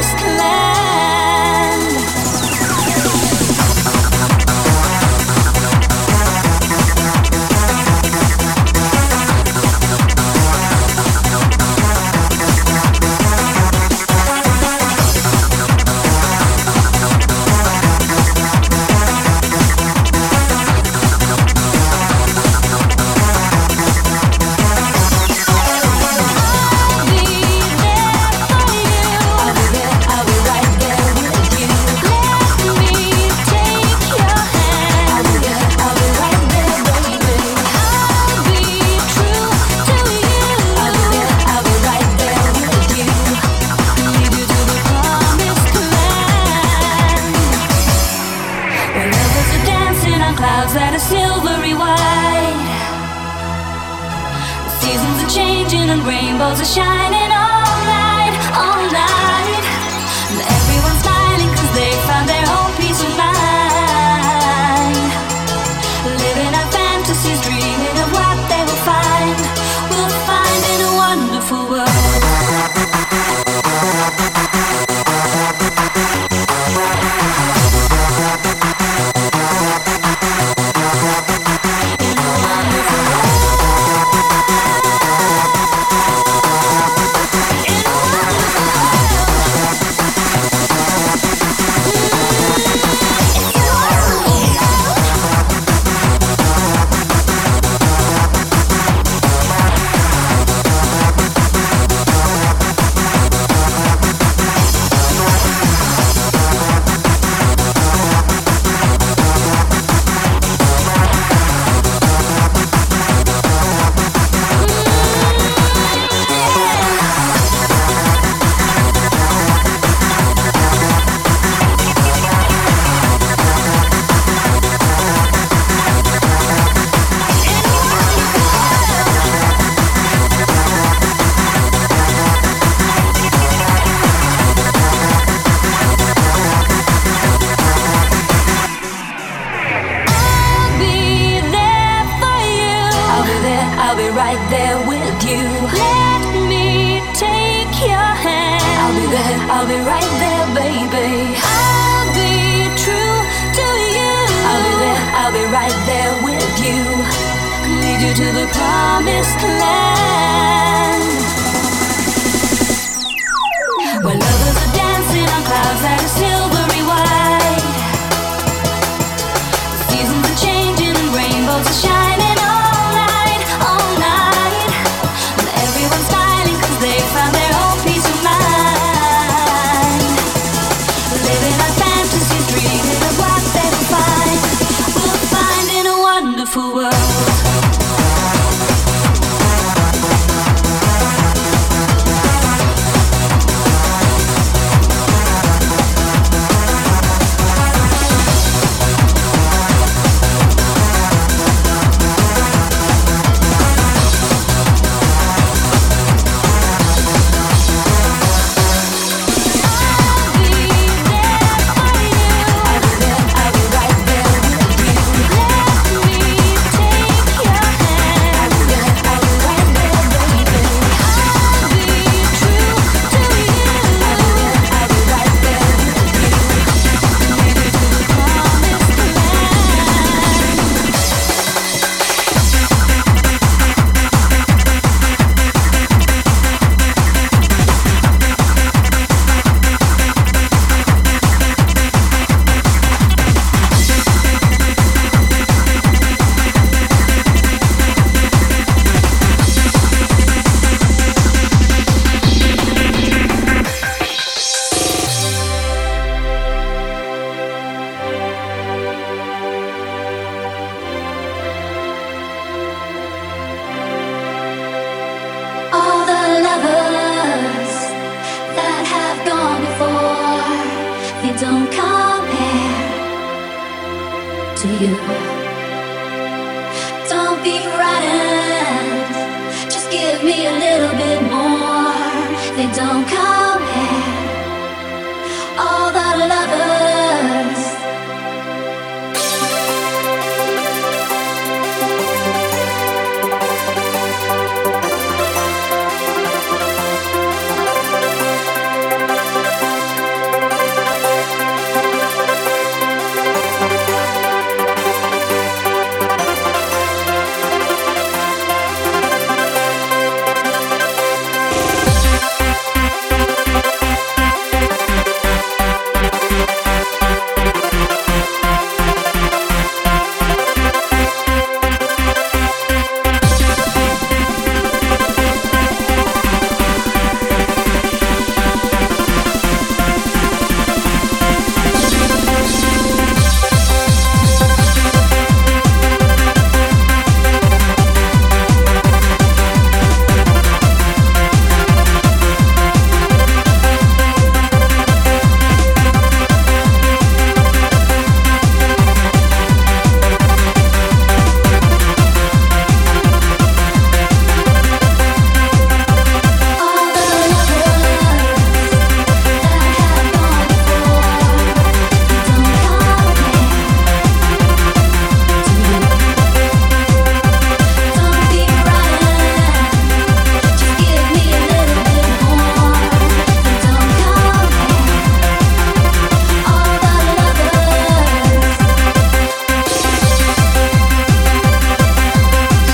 [0.00, 0.37] Promised land.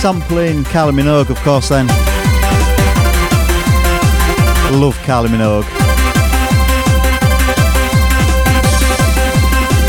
[0.04, 1.86] Sampling Kylie Minogue, of course, then.
[4.78, 5.64] Love Kylie Minogue.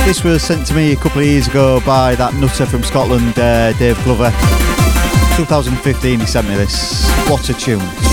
[0.06, 3.38] This was sent to me a couple of years ago by that nutter from Scotland,
[3.38, 4.30] uh, Dave Glover.
[5.36, 7.06] 2015, he sent me this.
[7.28, 8.05] What a tune.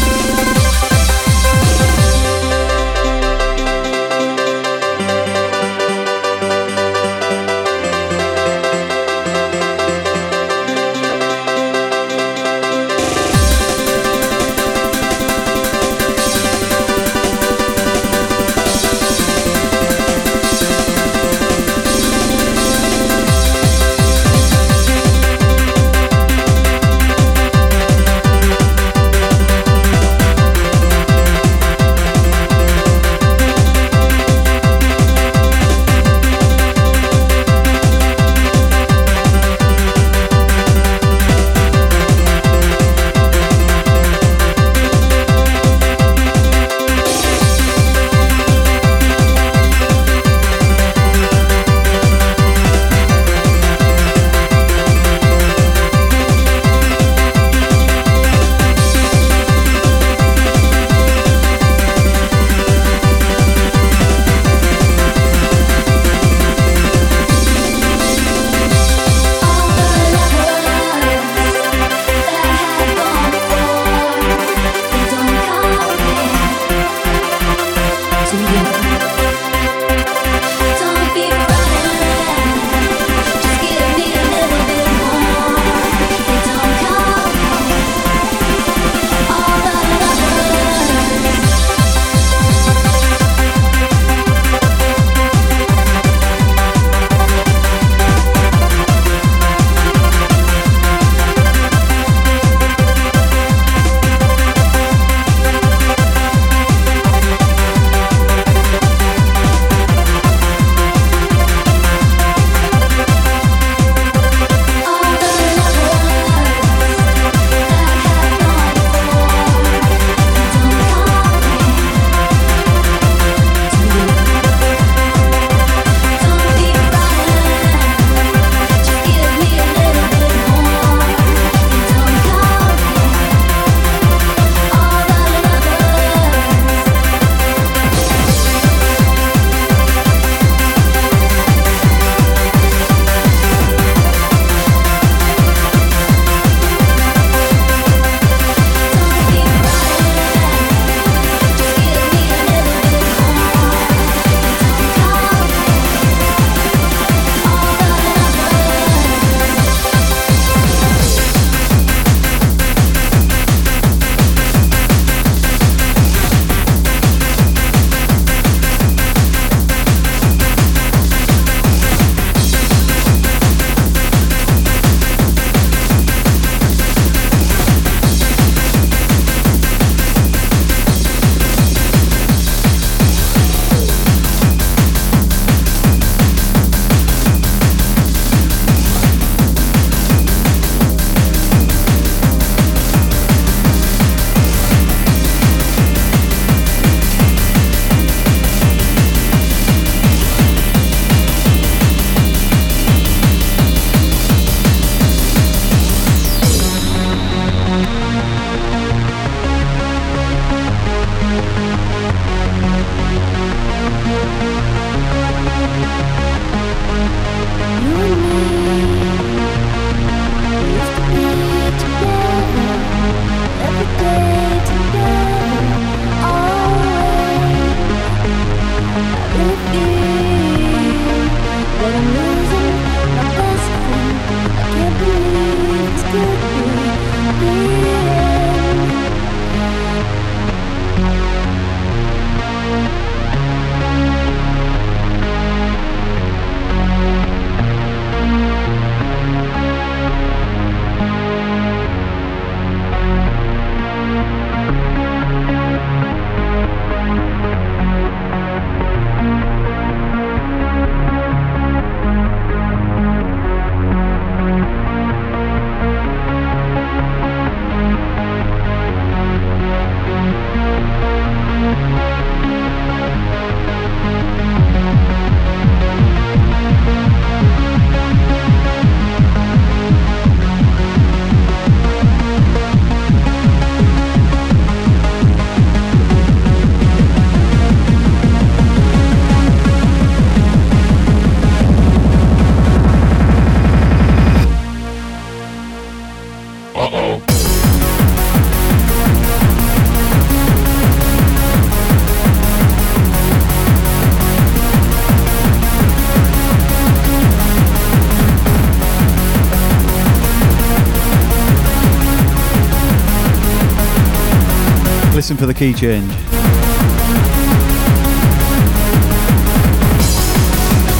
[315.62, 316.10] Key change.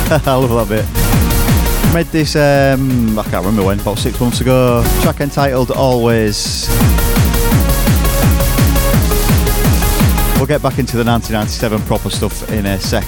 [0.09, 0.87] I love that bit.
[1.93, 4.85] Made this, um, I can't remember when, about six months ago.
[5.03, 6.69] Track entitled Always.
[10.37, 13.03] We'll get back into the 1997 proper stuff in a sec.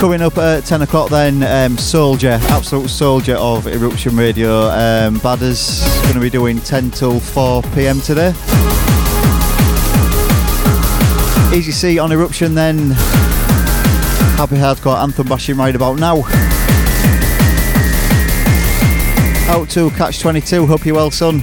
[0.00, 4.70] Coming up at 10 o'clock then, um, Soldier, absolute soldier of Eruption Radio.
[4.70, 8.32] Um, Badders going to be doing 10 till 4 pm today.
[11.54, 12.92] Easy C on Eruption then.
[14.38, 16.22] Happy Hardcore Anthem bashing right about now.
[19.48, 21.42] Out to Catch 22, hope you're well, son.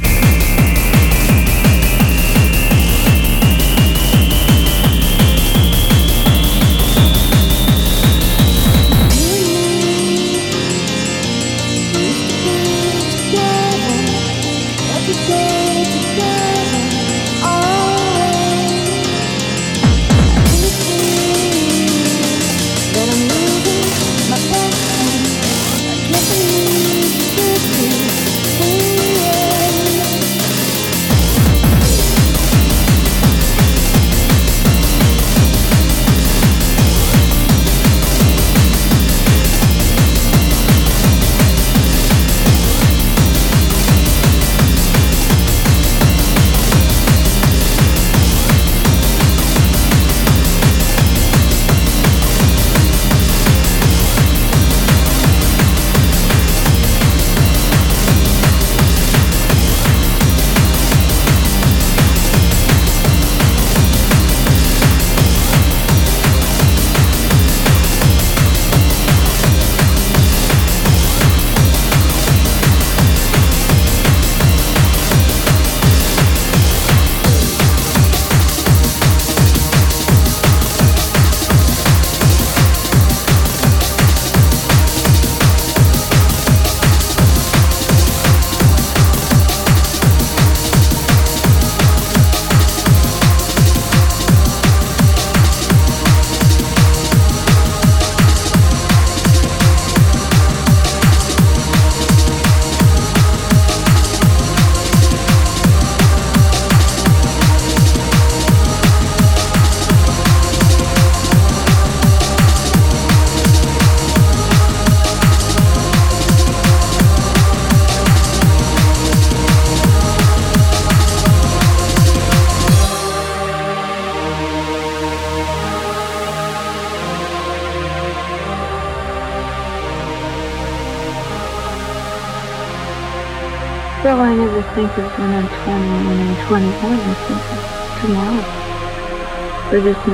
[139.79, 140.05] Or this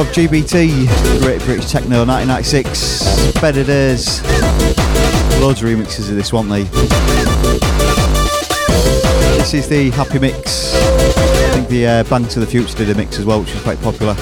[0.00, 4.22] of GBT, Great British Techno 1996, Better Days.
[5.40, 6.62] Loads of remixes of this, weren't they?
[9.36, 10.74] This is the Happy Mix.
[10.74, 13.62] I think the uh, Bang to the Future did a mix as well, which was
[13.62, 14.14] quite popular.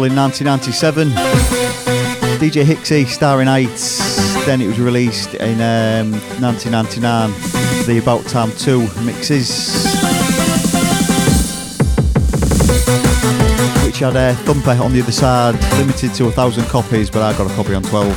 [0.00, 1.10] Label in 1997.
[2.38, 3.98] DJ Hixxy, Starring Nights.
[4.46, 7.30] Then it was released in um, 1999.
[7.86, 9.84] The About Time 2 mixes.
[13.84, 17.36] Which had a thumper on the other side, limited to a thousand copies, but I
[17.36, 18.16] got a copy on 12.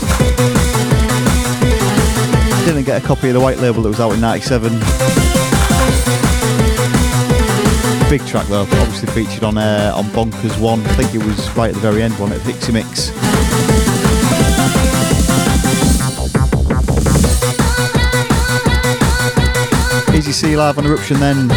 [2.65, 5.22] Didn't get a copy of the White Label that was out in 97
[8.19, 10.79] big track though, obviously featured on uh, on Bonkers One.
[10.81, 13.09] I think it was right at the very end, one at Pixie Mix.
[20.13, 21.49] Easy C live on Eruption then.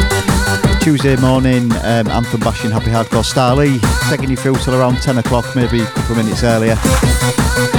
[0.80, 3.78] Tuesday morning, um, anthem bashing Happy Hardcore Starly,
[4.08, 6.76] taking you through till around 10 o'clock, maybe a couple of minutes earlier.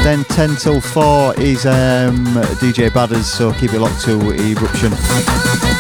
[0.04, 2.26] Then 10 till 4 is um,
[2.62, 5.77] DJ Badders, so keep it locked to Eruption.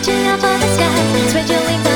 [0.00, 1.89] Reaching out for the sky, spread your wings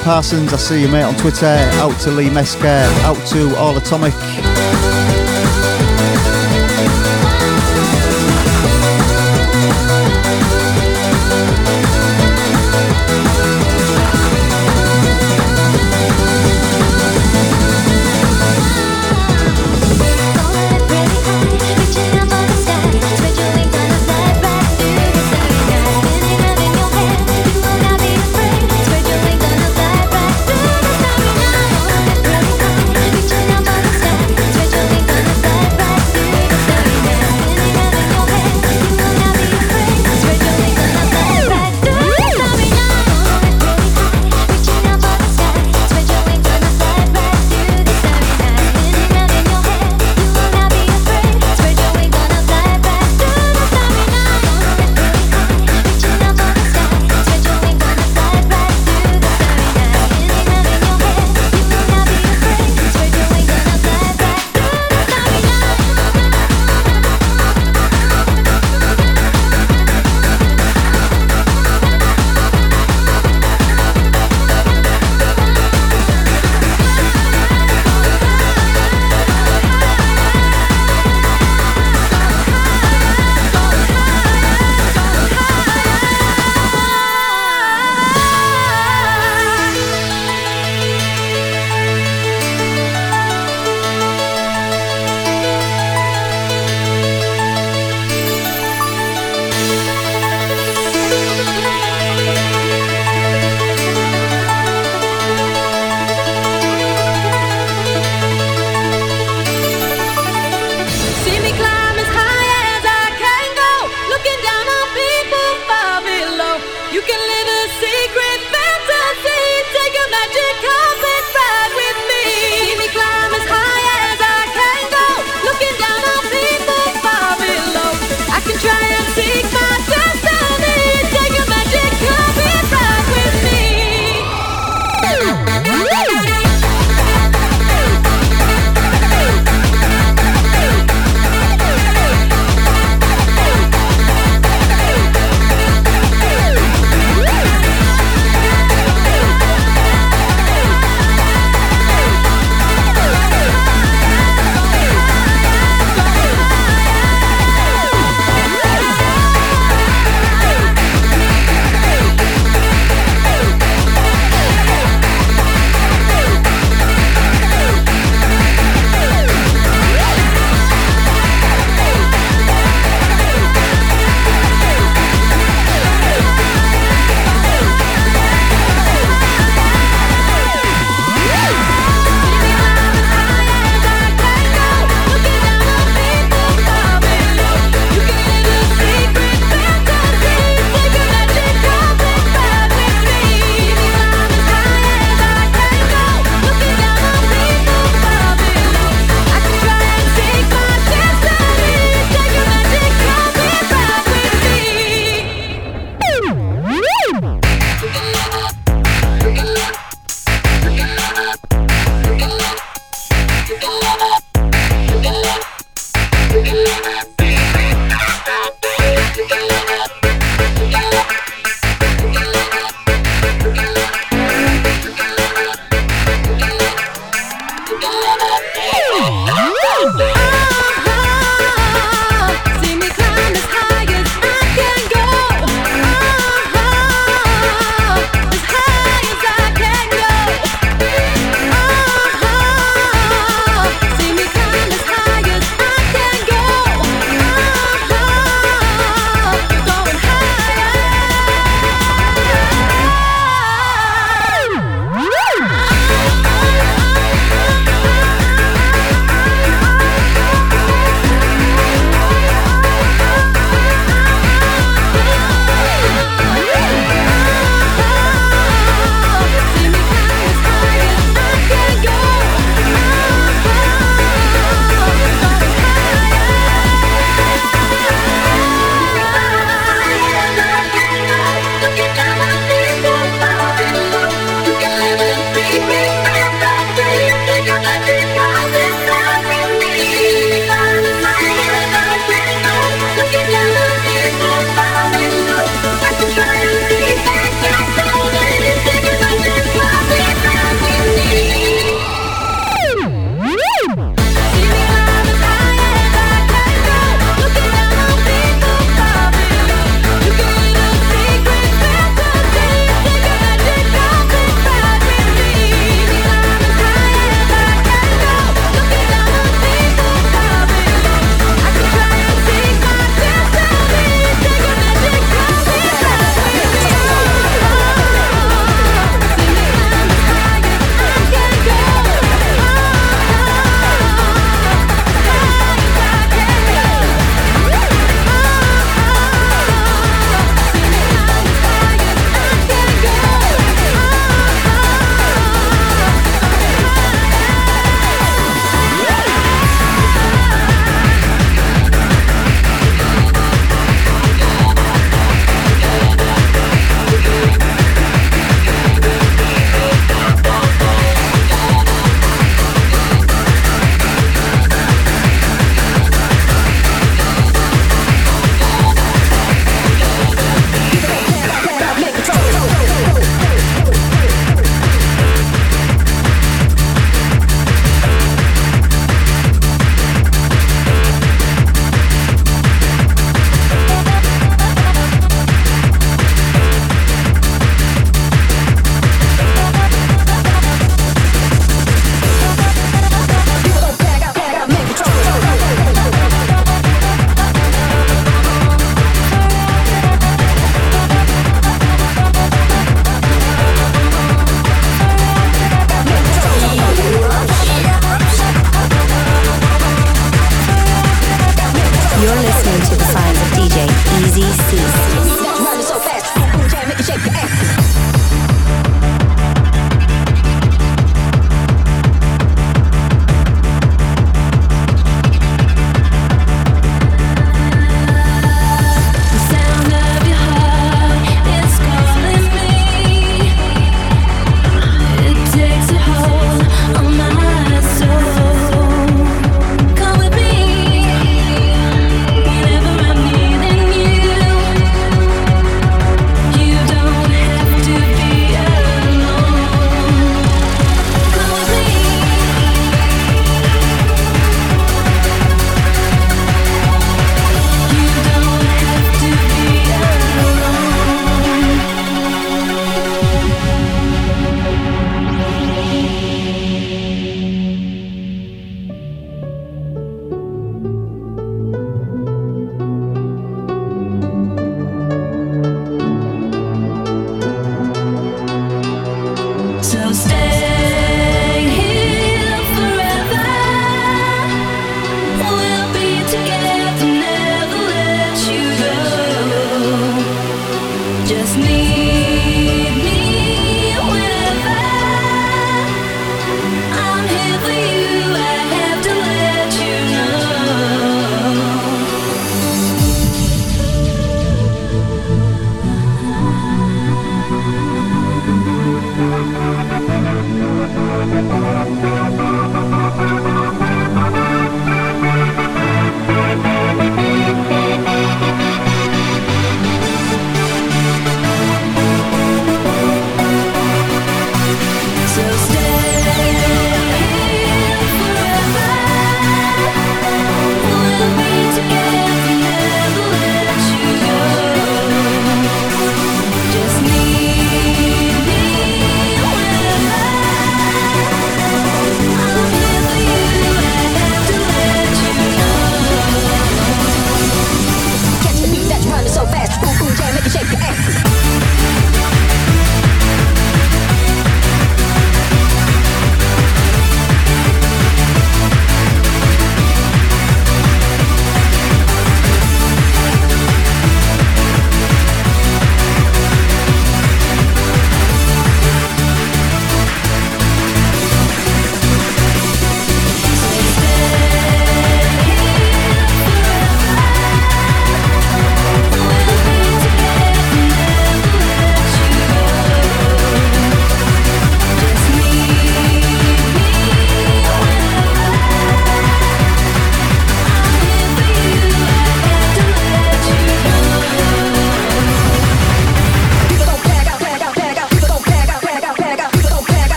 [0.00, 1.46] Parsons, I see you mate on Twitter.
[1.46, 2.84] Out to Lee Mesker.
[3.04, 4.14] Out to All Atomic.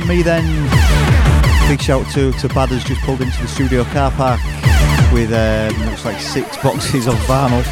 [0.00, 0.42] From me then.
[1.68, 4.40] Big shout to to Badders just pulled into the studio car park
[5.12, 7.62] with um, looks like six boxes of vinyl.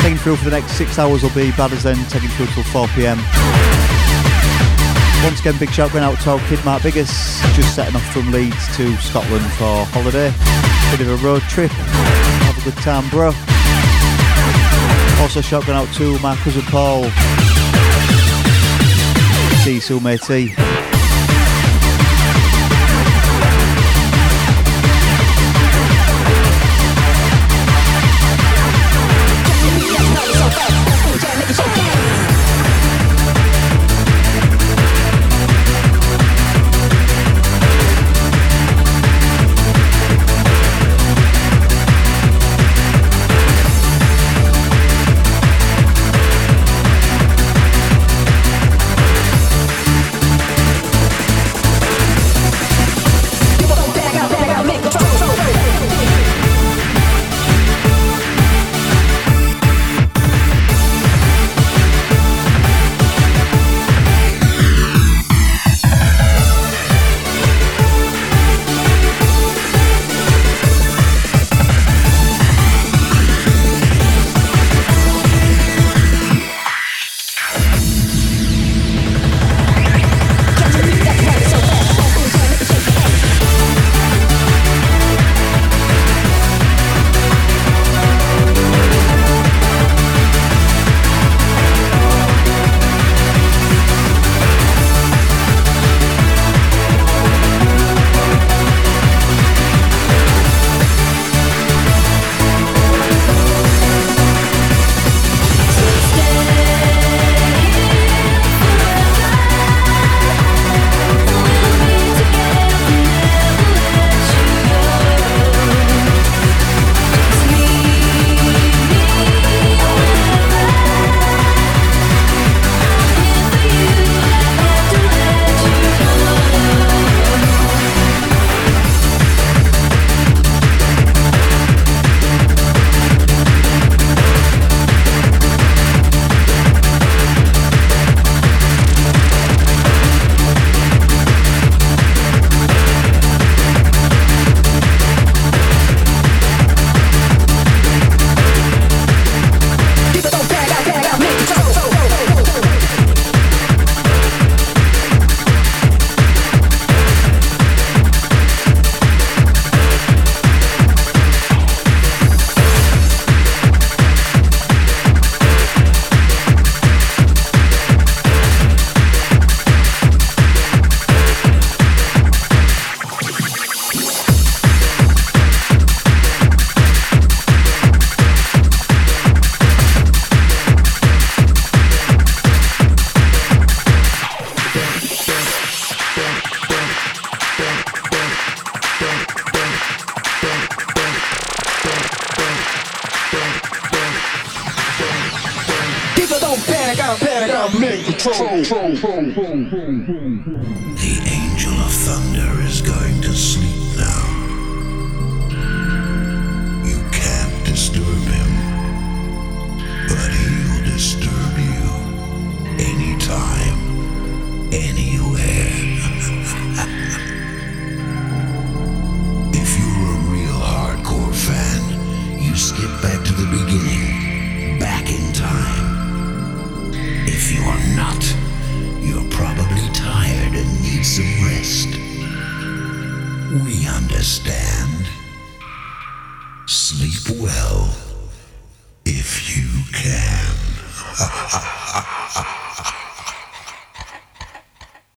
[0.00, 2.86] Taking through for the next six hours will be Badders then taking through till 4
[2.94, 3.18] pm.
[5.24, 7.10] Once again, big shout going out to our kid Mark Biggers,
[7.56, 10.32] just setting off from Leeds to Scotland for holiday.
[10.92, 11.72] Bit of a road trip.
[11.72, 13.32] Have a good time, bro.
[15.20, 17.10] Also, shout going out to my cousin Paul.
[19.64, 20.54] See you soon, matey.